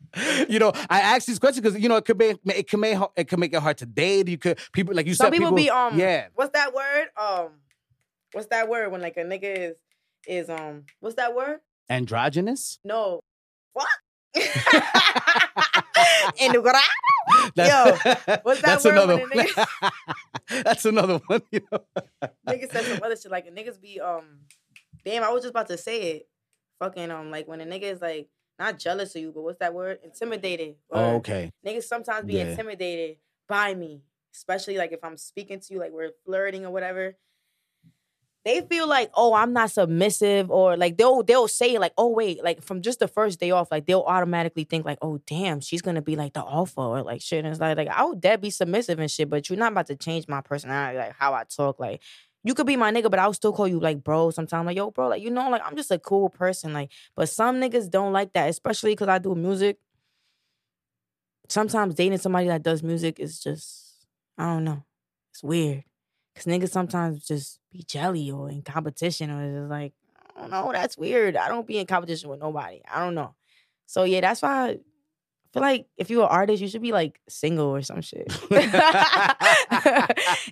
[0.49, 2.99] You know, I ask these questions because you know it could be it can make
[3.17, 4.29] it can make it hard to date.
[4.29, 5.33] You could people like you Some said.
[5.33, 6.29] people, be um yeah.
[6.35, 7.09] what's that word?
[7.21, 7.49] Um
[8.33, 9.77] what's that word when like a nigga is
[10.29, 11.59] is um what's that word?
[11.89, 12.79] androgynous.
[12.85, 13.21] No.
[13.73, 13.89] What?
[16.41, 16.83] In the garage?
[17.55, 18.05] That's,
[18.43, 19.47] what's that that's word another when one.
[20.65, 21.43] that's another one.
[21.51, 21.81] You know?
[22.49, 24.41] niggas said some other shit like niggas be um
[25.05, 26.29] damn I was just about to say it
[26.79, 29.75] fucking um like when a nigga is like not jealous of you but what's that
[29.75, 31.51] word intimidated Oh, okay.
[31.67, 32.49] niggas sometimes be Yeah.
[32.51, 33.17] intimidated
[33.49, 34.03] by me
[34.35, 37.17] especially like if I'm speaking to you like we're flirting or whatever
[38.47, 42.43] they feel like oh I'm not submissive or like they'll they'll say like oh wait
[42.45, 45.83] like from just the first day off like they'll automatically think like oh damn she's
[45.83, 48.41] gonna be like the alpha or like shit and it's like like I would dead
[48.41, 51.43] be submissive and shit but you're not about to change my personality like how I
[51.45, 52.01] talk like
[52.45, 54.67] you could be my nigga, but I'll still call you like bro sometimes.
[54.67, 56.73] Like, yo, bro, like, you know, like I'm just a cool person.
[56.73, 59.79] Like, but some niggas don't like that, especially because I do music.
[61.49, 64.07] Sometimes dating somebody that does music is just,
[64.39, 64.85] I don't know.
[65.33, 65.83] It's weird.
[66.37, 69.93] Cause niggas sometimes just be jelly or in competition or just like,
[70.37, 71.37] I don't know, that's weird.
[71.37, 72.81] I don't be in competition with nobody.
[72.91, 73.35] I don't know.
[73.87, 74.79] So yeah, that's why I
[75.53, 78.27] feel like if you're an artist, you should be like single or some shit.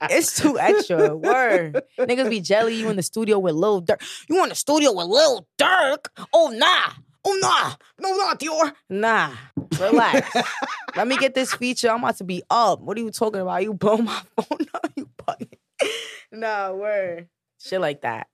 [0.08, 1.14] it's too extra.
[1.16, 1.82] Word.
[1.98, 2.74] Niggas be jelly.
[2.76, 4.02] You in the studio with Lil Durk.
[4.28, 6.06] You in the studio with Lil Durk?
[6.32, 6.92] Oh nah.
[7.24, 7.74] Oh nah.
[8.00, 8.72] No, not Dior.
[8.88, 9.32] Nah.
[9.80, 10.36] Relax.
[10.96, 11.90] Let me get this feature.
[11.90, 12.80] I'm about to be up.
[12.80, 13.62] What are you talking about?
[13.62, 14.92] You blow my phone up.
[14.96, 15.53] You bugging.
[16.32, 17.28] Nah, word.
[17.60, 18.26] Shit like that.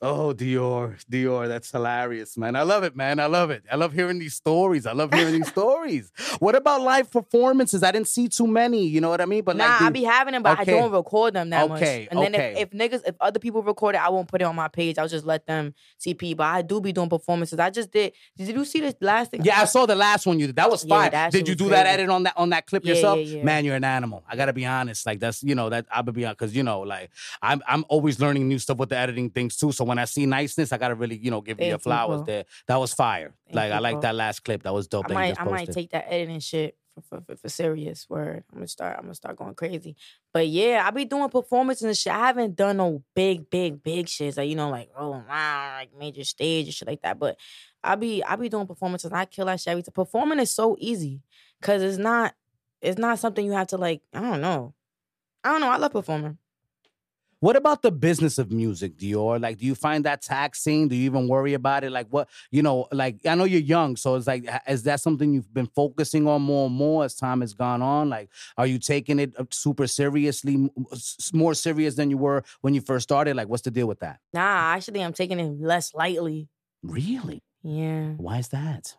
[0.00, 2.54] Oh, Dior, Dior, that's hilarious, man.
[2.54, 3.18] I love it, man.
[3.18, 3.64] I love it.
[3.68, 4.86] I love hearing these stories.
[4.86, 6.12] I love hearing these stories.
[6.38, 7.82] What about live performances?
[7.82, 8.86] I didn't see too many.
[8.86, 9.42] You know what I mean?
[9.42, 10.72] But nah, like, I be having them, but Okay.
[10.76, 11.82] I don't record them that much.
[11.82, 12.52] Okay, And then okay.
[12.58, 14.98] if, if niggas, if other people record it, I won't put it on my page.
[14.98, 16.36] I'll just let them CP.
[16.36, 17.58] But I do be doing performances.
[17.58, 18.12] I just did.
[18.36, 19.42] Did you see the last thing?
[19.42, 20.54] yeah, I saw the last one you did.
[20.54, 21.10] That was Yeah, fire.
[21.10, 23.18] that did you do that edit on that on that clip Yeah, yourself?
[23.18, 23.44] yeah, yeah.
[23.44, 24.22] Man, you're an animal.
[24.28, 25.06] I gotta be honest.
[25.06, 27.10] Like that's you know that I would be honest because you know like
[27.42, 29.72] I'm I'm always learning new stuff with the editing things too.
[29.72, 32.44] So when I see niceness, I gotta really you know give you your flowers there.
[32.68, 33.34] That was fire.
[33.46, 34.62] Thank like I like that last clip.
[34.62, 35.06] That was dope.
[35.10, 38.06] I might, I might take that editing shit for, for, for, for serious.
[38.08, 38.96] Word, I'm gonna start.
[38.96, 39.96] I'm gonna start going crazy.
[40.32, 42.12] But yeah, I be doing performances and shit.
[42.12, 45.90] I haven't done no big, big, big shits like you know, like oh wow, like
[45.98, 47.18] major stage and shit like that.
[47.18, 47.36] But
[47.82, 49.10] I be, I be doing performances.
[49.10, 49.70] And I kill that shit.
[49.70, 49.92] every time.
[49.94, 51.22] Performing is so easy
[51.60, 52.34] because it's not,
[52.80, 54.02] it's not something you have to like.
[54.12, 54.74] I don't know.
[55.42, 55.70] I don't know.
[55.70, 56.38] I love performing.
[57.40, 59.40] What about the business of music, Dior?
[59.40, 60.88] Like, do you find that taxing?
[60.88, 61.90] Do you even worry about it?
[61.90, 62.88] Like, what you know?
[62.90, 66.42] Like, I know you're young, so it's like, is that something you've been focusing on
[66.42, 68.08] more and more as time has gone on?
[68.08, 70.68] Like, are you taking it uh, super seriously,
[71.32, 73.36] more serious than you were when you first started?
[73.36, 74.18] Like, what's the deal with that?
[74.32, 76.48] Nah, actually, I'm taking it less lightly.
[76.82, 77.42] Really?
[77.62, 78.14] Yeah.
[78.16, 78.96] Why is that?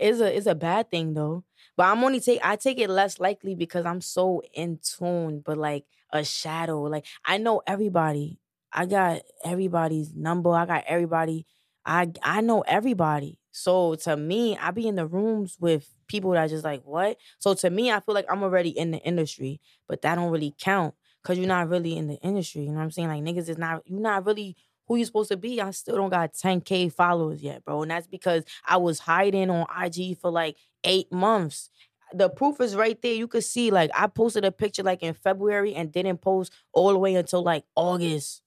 [0.00, 1.44] it's a it's a bad thing though.
[1.76, 5.58] But I'm only take I take it less likely because I'm so in tune, but
[5.58, 6.82] like a shadow.
[6.82, 8.38] Like I know everybody.
[8.72, 10.50] I got everybody's number.
[10.50, 11.46] I got everybody.
[11.84, 13.38] I I know everybody.
[13.50, 17.18] So to me, I be in the rooms with people that just like what.
[17.38, 20.54] So to me, I feel like I'm already in the industry, but that don't really
[20.58, 22.62] count because you're not really in the industry.
[22.62, 23.08] You know what I'm saying?
[23.08, 25.60] Like niggas is not you're not really who you supposed to be.
[25.60, 29.66] I still don't got 10k followers yet, bro, and that's because I was hiding on
[29.82, 31.70] IG for like eight months.
[32.14, 33.14] The proof is right there.
[33.14, 36.92] You could see, like, I posted a picture like in February and didn't post all
[36.92, 38.42] the way until like August.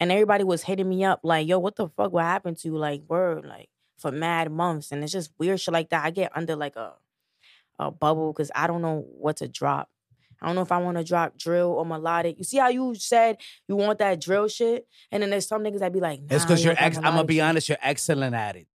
[0.00, 2.12] And everybody was hitting me up, like, yo, what the fuck?
[2.12, 2.76] What happened to you?
[2.78, 4.92] Like, word, like, for mad months.
[4.92, 6.04] And it's just weird shit like that.
[6.04, 6.92] I get under like a
[7.80, 9.88] a bubble because I don't know what to drop.
[10.40, 12.38] I don't know if I want to drop drill or melodic.
[12.38, 14.86] You see how you said you want that drill shit?
[15.10, 17.02] And then there's some niggas that be like, nah, It's because you you're ex- I'm
[17.02, 18.66] gonna be honest, you're excellent at it.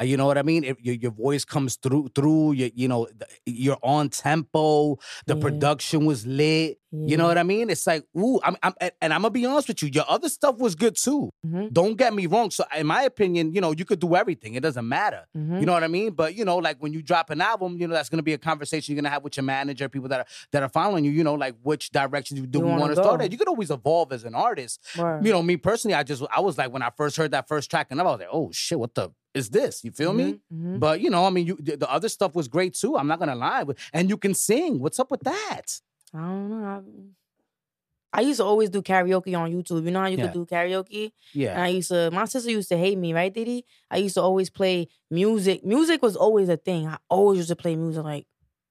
[0.00, 0.64] Uh, You know what I mean?
[0.64, 3.08] If your, your voice comes through, through you, you know,
[3.46, 4.98] you're on tempo.
[5.26, 5.40] The Yeah.
[5.42, 6.78] production was lit.
[6.94, 7.70] You know what I mean?
[7.70, 9.88] It's like, ooh, I'm, I'm, and- I'm gonna be honest with you.
[9.88, 11.30] Your other stuff was good too.
[11.46, 12.50] Mhm, Don't get me wrong.
[12.50, 14.56] So, in my opinion, you know, you could do everything.
[14.56, 15.24] It doesn't matter.
[15.34, 15.60] mhm.
[15.60, 16.10] You know what I mean?
[16.12, 18.38] But you know, like when you drop an album, you know, that's gonna be a
[18.38, 21.12] conversation you're gonna have with your manager, people that are that are following you.
[21.12, 23.32] You know, like which direction you do You wanna want start at.
[23.32, 25.24] You could always evolve as an artist Word.
[25.24, 27.70] you know, me personally, I just I was like when I first heard that first
[27.70, 29.82] track and I was like, oh shit, what the is this?
[29.84, 30.40] You feel me?
[30.52, 30.80] Mhm, mhm.
[30.80, 32.96] But you know, I mean, you the, the other stuff was great too.
[32.96, 34.78] I'm not gonna lie, but- and you can sing.
[34.80, 35.80] What's up with that?
[36.14, 36.66] I don't know.
[36.66, 39.84] I, I used to always do karaoke on YouTube.
[39.86, 40.24] You know how you Yeah.
[40.24, 41.04] could do karaoke?
[41.04, 43.64] And Yeah, I used to, my sister used to hate me, right, Diddy?
[43.90, 45.64] I used to always play music.
[45.64, 46.86] Music was always a thing.
[46.86, 48.04] I always used to play music.
[48.04, 48.26] Like,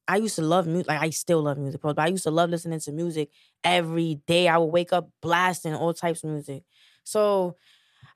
[0.07, 0.87] I used to love music.
[0.89, 3.29] Like, I still love music, but I used to love listening to music
[3.63, 4.47] every day.
[4.47, 6.63] I would wake up blasting all types of music.
[7.03, 7.55] So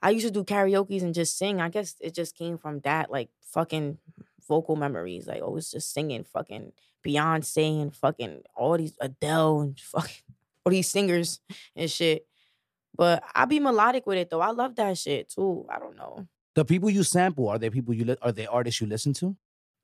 [0.05, 1.59] I used to do karaoke's and just sing.
[1.59, 3.97] I guess it just came from that, like, fucking
[4.47, 5.25] vocal memories.
[5.25, 10.23] Like, oh, always just singing fucking Beyonce and fucking all these Adele and fucking
[10.63, 11.39] all these singers
[11.75, 12.27] and shit.
[12.95, 14.41] But I be melodic with it though.
[14.41, 15.65] I love that shit too.
[15.69, 16.27] I don't know.
[16.53, 19.35] the people you sample are they people you li- are they artists you listen to?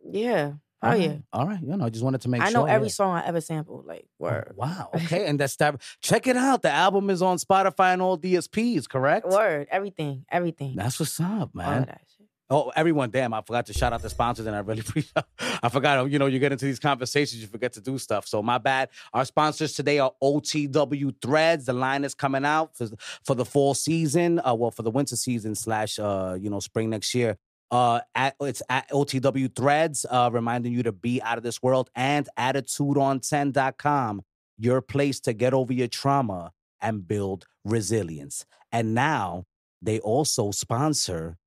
[0.07, 0.53] Yeah.
[0.83, 1.17] Oh All yeah.
[1.31, 1.61] all right.
[1.61, 2.61] You know, I just wanted to make I sure.
[2.61, 2.93] I know every yeah.
[2.93, 3.85] song I ever sampled.
[3.85, 4.53] Like Oh, word.
[4.55, 4.89] Wow.
[4.95, 5.81] Okay, and that's that.
[6.01, 6.61] Check it out.
[6.61, 8.89] The album is on Spotify and all DSPs.
[8.89, 9.27] Correct.
[9.27, 9.67] Word.
[9.71, 10.25] Everything.
[10.29, 10.75] Everything.
[10.75, 11.83] That's what's up, man.
[11.83, 12.27] of that shit.
[12.49, 15.69] Oh, everyone, damn, I forgot to shout out the sponsors, and I really appreciate I
[15.69, 18.27] forgot, you know, you get into these conversations, you forget to do stuff.
[18.27, 18.89] So my bad.
[19.13, 21.65] Our sponsors today are OTW Threads.
[21.65, 22.89] The line is coming out for,
[23.23, 26.89] for the fall season, uh, well, for the winter season slash, uh, you know, spring
[26.89, 27.37] next year.
[27.71, 31.89] Uh, at, it's at OTW Threads, uh, reminding you to be out of this world
[31.95, 34.21] and attitudeon10.com,
[34.57, 38.45] your place to get over your trauma and build resilience.
[38.73, 39.45] And now
[39.81, 41.38] they also sponsor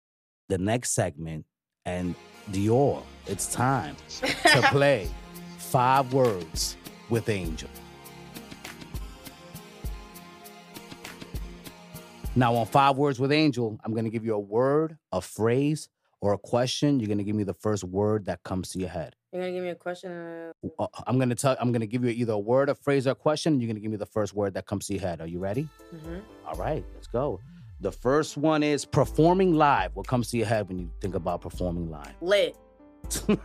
[0.49, 1.45] the next segment
[1.85, 2.15] and
[2.51, 5.11] Dior, it's time to play
[5.59, 6.77] five words
[7.09, 7.69] with Angel.
[12.37, 15.89] Now, on five words with Angel, I'm going to give you a word, a phrase,
[16.25, 16.99] or a question.
[16.99, 19.15] You're to give me the first word that comes to your head.
[19.31, 20.53] You're gonna give me a question.
[20.79, 21.55] Uh, I'm going to tell.
[21.61, 23.53] I'm to give you either a word, a phrase, or a question.
[23.53, 25.21] And you're to give me the first word that comes to your head.
[25.21, 25.69] Are you ready?
[25.91, 27.41] hmm All right, let's go.
[27.81, 29.95] The first one is performing live.
[29.95, 32.15] What comes to your head when you think about performing live?
[32.23, 32.57] Lit.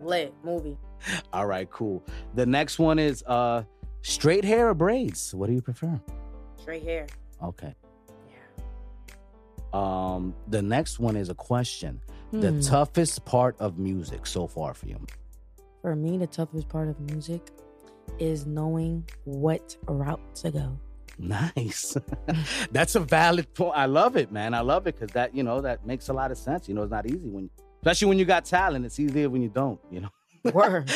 [0.00, 0.32] Lit.
[0.42, 0.78] Movie.
[1.34, 2.02] All right, cool.
[2.34, 3.64] The next one is uh
[4.00, 5.34] straight hair or braids.
[5.34, 6.00] What do you prefer?
[6.56, 7.06] Straight hair.
[7.42, 7.74] Okay.
[9.72, 12.00] Um the next one is a question.
[12.32, 12.60] The Hmm.
[12.60, 14.98] toughest part of music so far for you.
[15.82, 17.50] For me, the toughest part of music
[18.18, 20.78] is knowing what route to go.
[21.18, 21.96] Nice.
[22.72, 23.72] That's a valid point.
[23.76, 24.54] I love it, man.
[24.54, 26.68] I love it because that, you know, that makes a lot of sense.
[26.68, 27.48] You know, it's not easy when
[27.80, 28.84] especially when you got talent.
[28.84, 30.08] It's easier when you don't, you know.
[30.54, 30.90] Word.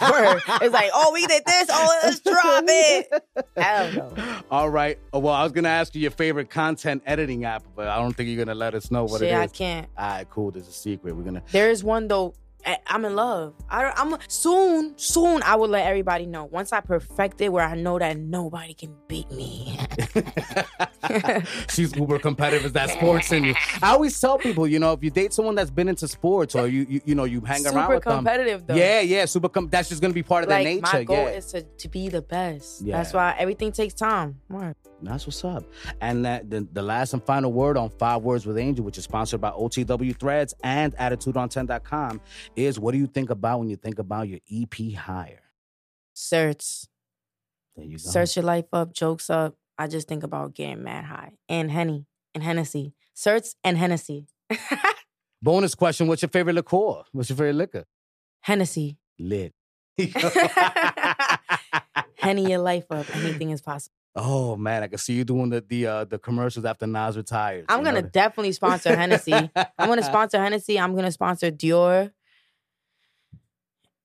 [0.00, 0.42] Word.
[0.60, 1.68] It's like, oh, we did this.
[1.70, 3.24] Oh, let's drop it.
[3.56, 4.40] Hell no.
[4.50, 4.98] All right.
[5.14, 8.12] Uh, Well, I was gonna ask you your favorite content editing app, but I don't
[8.12, 9.88] think you're gonna let us know what Shit, it I can't.
[9.96, 10.50] All right, cool.
[10.50, 11.14] There's a secret.
[11.16, 11.42] We're gonna.
[11.52, 12.34] There is one though.
[12.64, 13.54] I- I'm in love.
[13.70, 14.94] I, I'm soon.
[14.96, 16.44] Soon, I will let everybody know.
[16.44, 19.78] Once I perfect it, where I know that nobody can beat me.
[21.68, 23.54] She's uber competitive as that sports in you.
[23.82, 26.66] I always tell people, you know, if you date someone that's been into sports or
[26.68, 28.74] you you, you know you hang around with them, Super competitive though.
[28.74, 29.48] yeah, yeah, super.
[29.48, 30.90] Com- that's just gonna be part of Like their nature.
[30.92, 32.82] my goal yeah, is to, to be the best.
[32.82, 32.98] Yeah.
[32.98, 34.40] That's why everything takes time.
[34.48, 34.76] Word.
[35.04, 35.64] That's what's up.
[36.00, 39.04] And that the, the last and final word on Five Words with Angel, which is
[39.04, 42.20] sponsored by OTW Threads and AttitudeOn10.com,
[42.56, 45.42] is what do you think about when you think about your EP Higher?
[46.14, 46.86] Search.
[47.76, 47.98] There you go.
[47.98, 49.54] Search your life up, jokes up.
[49.78, 51.32] I just think about getting mad high.
[51.48, 52.94] And Henny and Hennessy.
[53.14, 54.26] Search and Hennessy.
[55.42, 57.02] Bonus question: What's your favorite liqueur?
[57.12, 57.84] What's your favorite liquor?
[58.40, 58.98] Hennessy.
[59.18, 59.54] Lit.
[62.16, 63.06] Henny your life up.
[63.16, 63.94] Anything is possible.
[64.16, 67.66] Oh man, I can see you doing the the uh, the commercials after Nas retires.
[67.68, 68.12] I'm gonna that?
[68.12, 69.32] definitely sponsor Hennessy.
[69.32, 70.78] I'm gonna sponsor Hennessy.
[70.78, 72.12] I'm gonna sponsor Dior.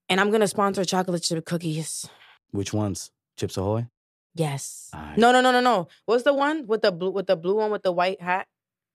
[0.10, 2.08] And I'm gonna sponsor chocolate chip cookies.
[2.52, 3.12] Which ones?
[3.36, 3.88] Chips Ahoy.
[4.36, 4.90] Yes.
[4.96, 5.18] Alright.
[5.18, 5.88] No, no, no, no, no.
[6.06, 8.48] What's the one with the blue with the blue one with the white hat?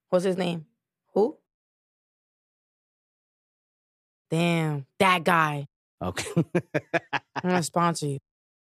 [0.09, 0.66] What's his name?
[1.14, 1.37] Who?
[4.31, 5.66] Damn, that guy.
[6.01, 6.31] Okay.
[7.12, 8.18] I'm gonna sponsor you.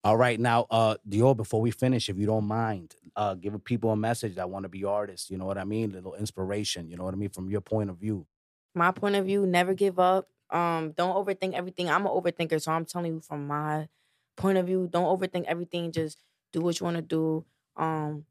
[0.05, 1.35] All right, now, uh, Dior.
[1.35, 4.69] Before we finish, if you don't mind, uh, giving people a message that want to
[4.69, 5.31] be artists.
[5.31, 5.93] You know what I mean?
[5.93, 6.90] little inspiration.
[6.90, 8.27] You know what I mean from your point of view.
[8.75, 10.29] My point of view, never give up.
[10.51, 11.88] Um, don't overthink everything.
[11.88, 13.88] I'm an overthinker, so I'm telling you from my
[14.37, 15.90] point of view, don't overthink everything.
[15.90, 17.47] Just do what you want to do.
[17.75, 18.27] Um,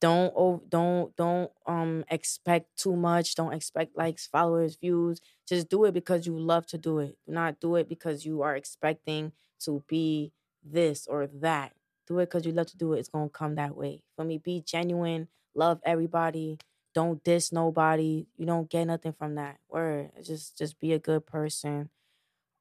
[0.00, 3.36] don't don't don't um expect too much.
[3.36, 5.20] Don't expect likes, followers, views.
[5.46, 7.16] Just do it because you love to do it.
[7.26, 10.32] Do not do it because you are expecting to be
[10.64, 11.72] this or that.
[12.06, 12.98] Do it because you love to do it.
[13.00, 14.02] It's gonna come that way.
[14.16, 15.28] For me, be genuine.
[15.54, 16.58] Love everybody.
[16.94, 18.26] Don't diss nobody.
[18.36, 19.58] You don't get nothing from that.
[19.68, 20.10] Word.
[20.22, 21.90] Just just be a good person.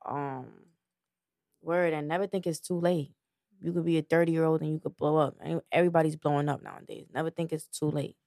[0.05, 0.47] Um
[1.61, 3.11] word and never think it's too late.
[3.61, 5.37] You could be a 30 year old and you could blow up.
[5.71, 7.07] Everybody's blowing up nowadays.
[7.13, 8.17] Never think it's too late.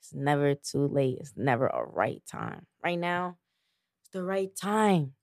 [0.00, 1.18] It's never too late.
[1.20, 2.66] It's never a right time.
[2.82, 3.36] Right now,
[4.00, 5.14] it's the right time.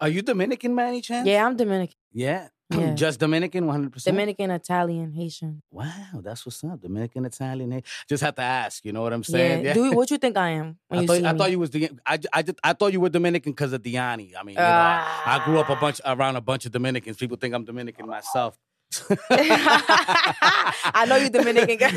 [0.00, 1.26] Are you Dominican, by any chance?
[1.26, 1.96] Yeah, I'm Dominican.
[2.12, 2.48] Yeah.
[2.70, 2.94] Yeah.
[2.94, 4.14] Just Dominican, one hundred percent.
[4.14, 5.62] Dominican, Italian, Haitian.
[5.72, 6.80] Wow, that's what's up.
[6.80, 7.72] Dominican, Italian.
[7.72, 7.80] eh?
[8.08, 8.84] Just have to ask.
[8.84, 9.64] You know what I'm saying?
[9.64, 9.74] Yeah.
[9.78, 11.70] Do you, what you think I am when I you thought, I thought you was
[11.70, 14.32] the I, I, just, I thought you were Dominican because of Diany.
[14.38, 15.80] I mean, you know, I, I grew up a Ah.
[15.80, 17.16] bunch around a bunch of Dominicans.
[17.16, 18.56] People think I'm Dominican myself.
[19.30, 21.76] I know you Dominican.
[21.76, 21.90] girl.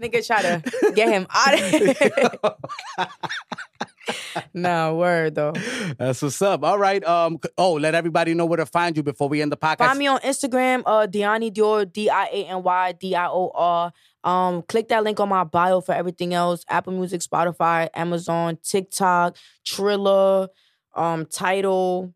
[0.00, 1.94] Nigga try to get him out of here.
[4.54, 5.52] no, word though.
[5.98, 6.64] That's what's up.
[6.64, 7.02] All right.
[7.04, 7.38] Um.
[7.56, 9.78] Oh, let everybody know where to find you before we end the podcast.
[9.78, 13.92] Find me on Instagram, uh Diany Dior, D-I-A-N-Y, D-I-O-R.
[14.24, 16.64] Um, click that link on my bio for everything else.
[16.68, 20.48] Apple Music, Spotify, Amazon, TikTok, Triller,
[20.94, 22.14] um, Tidal,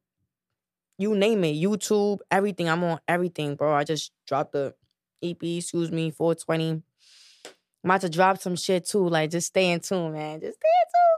[0.99, 2.69] you name it, YouTube, everything.
[2.69, 3.75] I'm on everything, bro.
[3.75, 4.75] I just dropped the
[5.23, 6.83] EP, excuse me, 420.
[7.85, 9.09] I'm about to drop some shit too.
[9.09, 10.41] Like, just stay in tune, man.
[10.41, 10.69] Just stay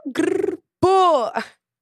[0.05, 0.25] in tune.
[0.25, 1.29] Grrr, boy.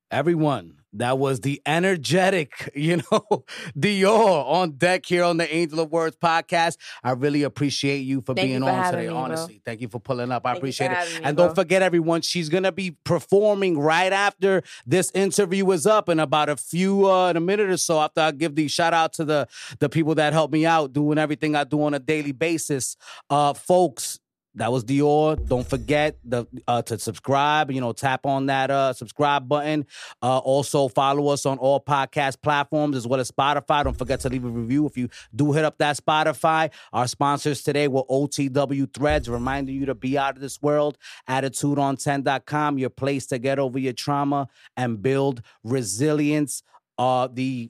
[0.09, 3.43] Everyone, that was the energetic, you know,
[3.77, 6.77] Dior on deck here on the Angel of Words podcast.
[7.03, 9.03] I really appreciate you for Thank you being for on today.
[9.03, 9.17] me, bro.
[9.17, 10.45] honestly, thank you for pulling up.
[10.45, 11.19] I Thank appreciate it.
[11.19, 11.47] me, and bro.
[11.47, 16.47] don't forget, everyone, she's gonna be performing right after this interview is up in about
[16.47, 17.99] a few, uh, in a minute or so.
[17.99, 19.47] After I give the shout out to the
[19.79, 22.95] the people that help me out doing everything I do on a daily basis,
[23.29, 24.19] uh, folks.
[24.57, 25.37] That was Dior.
[25.47, 27.69] Don't forget the uh, to subscribe.
[27.69, 29.85] You know, tap on that uh, subscribe button.
[30.21, 33.83] Uh, also, follow us on all podcast platforms as well as Spotify.
[33.83, 36.71] Don't forget to leave a review if you do hit up that Spotify.
[36.91, 40.97] Our sponsors today were OTW Threads, reminding you to be out of this world.
[41.29, 46.63] AttitudeOn10.com, your place to get over your trauma and build resilience.
[46.97, 47.69] Uh, the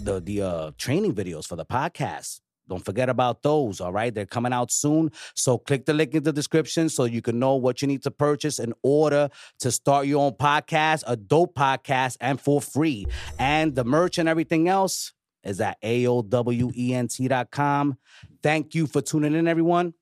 [0.00, 2.40] the the uh, training videos for the podcast.
[2.68, 4.14] Don't forget about those, all right?
[4.14, 5.10] They're coming out soon.
[5.34, 8.10] So click the link in the description so you can know what you need to
[8.10, 13.06] purchase in order to start your own podcast, a dope podcast, and for free.
[13.38, 16.38] And the merch and everything else is at AOWENT.com.
[18.42, 19.94] Thank you for tuning in, everyone.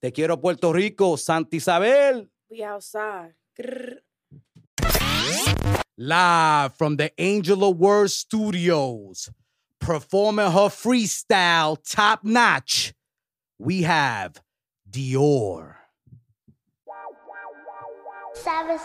[0.00, 2.26] Te quiero, Puerto Rico, Santa Isabel.
[2.50, 3.34] We outside.
[3.60, 3.98] Grrr.
[6.02, 9.28] Live from the Angel of Words Studios,
[9.80, 12.94] performing her freestyle top notch,
[13.58, 14.40] we have
[14.90, 15.74] Dior.
[18.34, 18.80] Savage.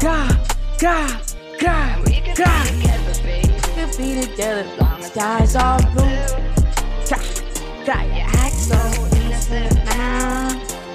[0.00, 0.36] God,
[0.78, 1.22] God,
[1.60, 2.64] God, We God.
[2.64, 3.54] be together, baby.
[3.74, 4.66] could be together.
[5.02, 6.04] Skies all blue.
[7.08, 7.42] Got,
[7.84, 8.76] got your act so
[9.16, 10.48] innocent now,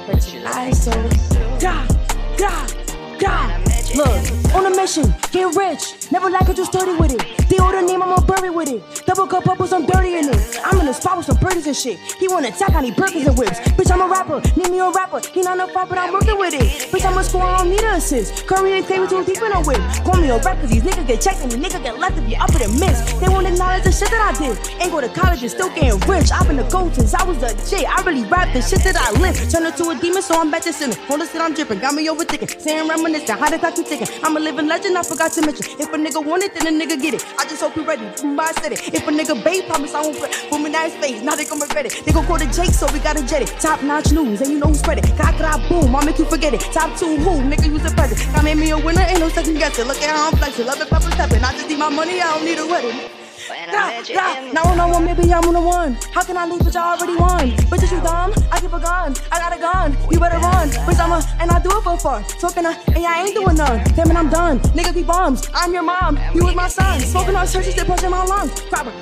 [0.08, 0.92] but you lie so.
[1.60, 1.88] God,
[2.38, 2.74] God,
[3.20, 3.62] God.
[3.96, 6.05] Look, on a mission, get rich.
[6.12, 7.50] Never like it, just dirty with it.
[7.50, 8.82] The older name, I'ma bury with it.
[9.06, 10.60] Double cup bubbles, I'm dirty in it.
[10.64, 11.98] I'm in the spot with some birdies and shit.
[12.20, 13.60] He wanna attack, I need burgers and whips.
[13.78, 15.22] Bitch, I'm a rapper, need me a rapper.
[15.34, 16.92] He not a fight, but I'm working with it.
[16.92, 18.48] Bitch, I'm a score, I don't need an assist.
[18.48, 19.82] Curry and Clavy too deep in a whip.
[20.04, 22.30] Call me a rap, cause these niggas get checked and the nigga get left if
[22.30, 23.14] you up in the mix.
[23.20, 24.58] They won't acknowledge the shit that I did.
[24.82, 26.32] Ain't go to college and still getting rich.
[26.32, 27.86] I've been the goat since I was a J.
[27.86, 29.36] I really rap the shit that I live.
[29.50, 30.98] Turn into a demon, so I'm back to sinning.
[31.08, 32.62] Hold the shit I'm dripping, got me overthinking.
[32.62, 34.08] Saying reminiscing, how the talk to taking.
[34.24, 35.66] I'm a living legend, I forgot to mention.
[35.80, 37.26] If a nigga want it, then a nigga get it.
[37.38, 38.06] I just hope he ready.
[38.06, 38.94] I said it.
[38.94, 40.20] If a nigga babe, promise I won't
[40.52, 41.22] boom in that face.
[41.24, 42.06] Now they gon' regret it.
[42.06, 43.48] They gon' call the Jake, so we gotta jet it.
[43.60, 45.06] Top notch news, and you know who spread it.
[45.18, 45.36] Cock
[45.68, 46.62] boom, I'll make you forget it.
[46.62, 47.42] Top two, who?
[47.42, 48.38] Nigga, you the president.
[48.38, 49.88] I made me a winner, ain't no second guessing.
[49.88, 50.66] Look at how I'm flexing.
[50.68, 51.44] Love it, pepper stepping.
[51.44, 53.25] I just need my money, I don't need a wedding.
[53.48, 54.42] When I Yeah, met you yeah.
[54.42, 55.94] in Now one, maybe I'm the one.
[56.14, 56.76] How can I leave, bitch?
[56.76, 57.52] I already won.
[57.70, 58.34] Bitches, you dumb?
[58.52, 59.16] I keep a gun.
[59.32, 59.98] I got a gun.
[60.12, 60.70] You better run.
[60.70, 62.24] Bitch, I'm a, and I do it for fun.
[62.40, 63.84] Talking, uh, and I ain't doing none.
[63.96, 64.60] Damn it, I'm done.
[64.74, 65.48] Nigga be bombs.
[65.54, 66.18] I'm your mom.
[66.34, 67.00] You was my son.
[67.02, 68.52] Smoking on churches, still punching my lungs.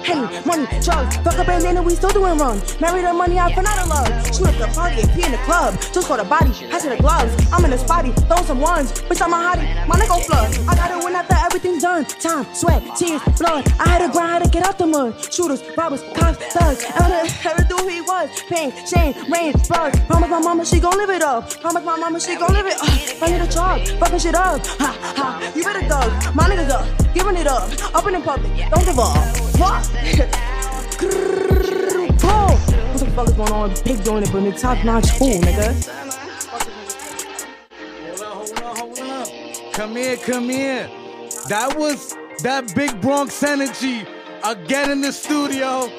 [0.04, 1.16] Henny, money, drugs.
[1.24, 2.62] Fuck up and then we still doing wrong.
[2.82, 4.08] Married the money out for not a love.
[4.36, 5.80] Shoot up the party and pee in the club.
[5.94, 7.34] Just for the body, pass the gloves.
[7.54, 8.92] I'm in the spotty, throw some ones.
[9.08, 9.88] Bitch, I'm a hottie.
[9.88, 10.52] My nigga flood.
[10.68, 12.04] I gotta win after everything's done.
[12.06, 13.64] Time, sweat, tears, blood.
[13.80, 15.14] I had to grind, to get out the mud.
[15.32, 16.84] Shooters, robbers, cops, thugs.
[17.00, 18.30] Ever, ever do he was.
[18.50, 19.94] Pain, shame, rain, blood.
[20.08, 21.48] Promise my mama she gon' live it up.
[21.62, 22.90] Promise my mama she gon' live it up.
[23.20, 24.66] Find you a job, fucking shit up.
[24.66, 25.54] Ha, ha.
[25.56, 26.36] You better thug.
[26.36, 27.70] My niggas up, giving it up.
[27.94, 29.16] Up in the public, don't give up.
[29.60, 29.90] What?
[32.94, 33.76] What the fuck is going on?
[33.78, 35.74] Pig doing it, but in top notch fool, nigga.
[39.74, 41.03] Come here, come here.
[41.50, 44.06] That was that big Bronx energy
[44.46, 45.92] again in the studio.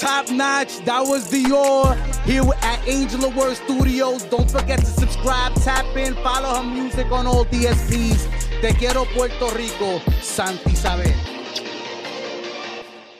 [0.00, 0.78] Top notch.
[0.84, 4.24] That was Dior here at Angel of Word Studios.
[4.24, 8.28] Don't forget to subscribe, tap in, follow her music on all DSPs.
[8.60, 11.12] Te quiero Puerto Rico, Santa Isabel.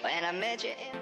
[0.03, 1.00] When I met you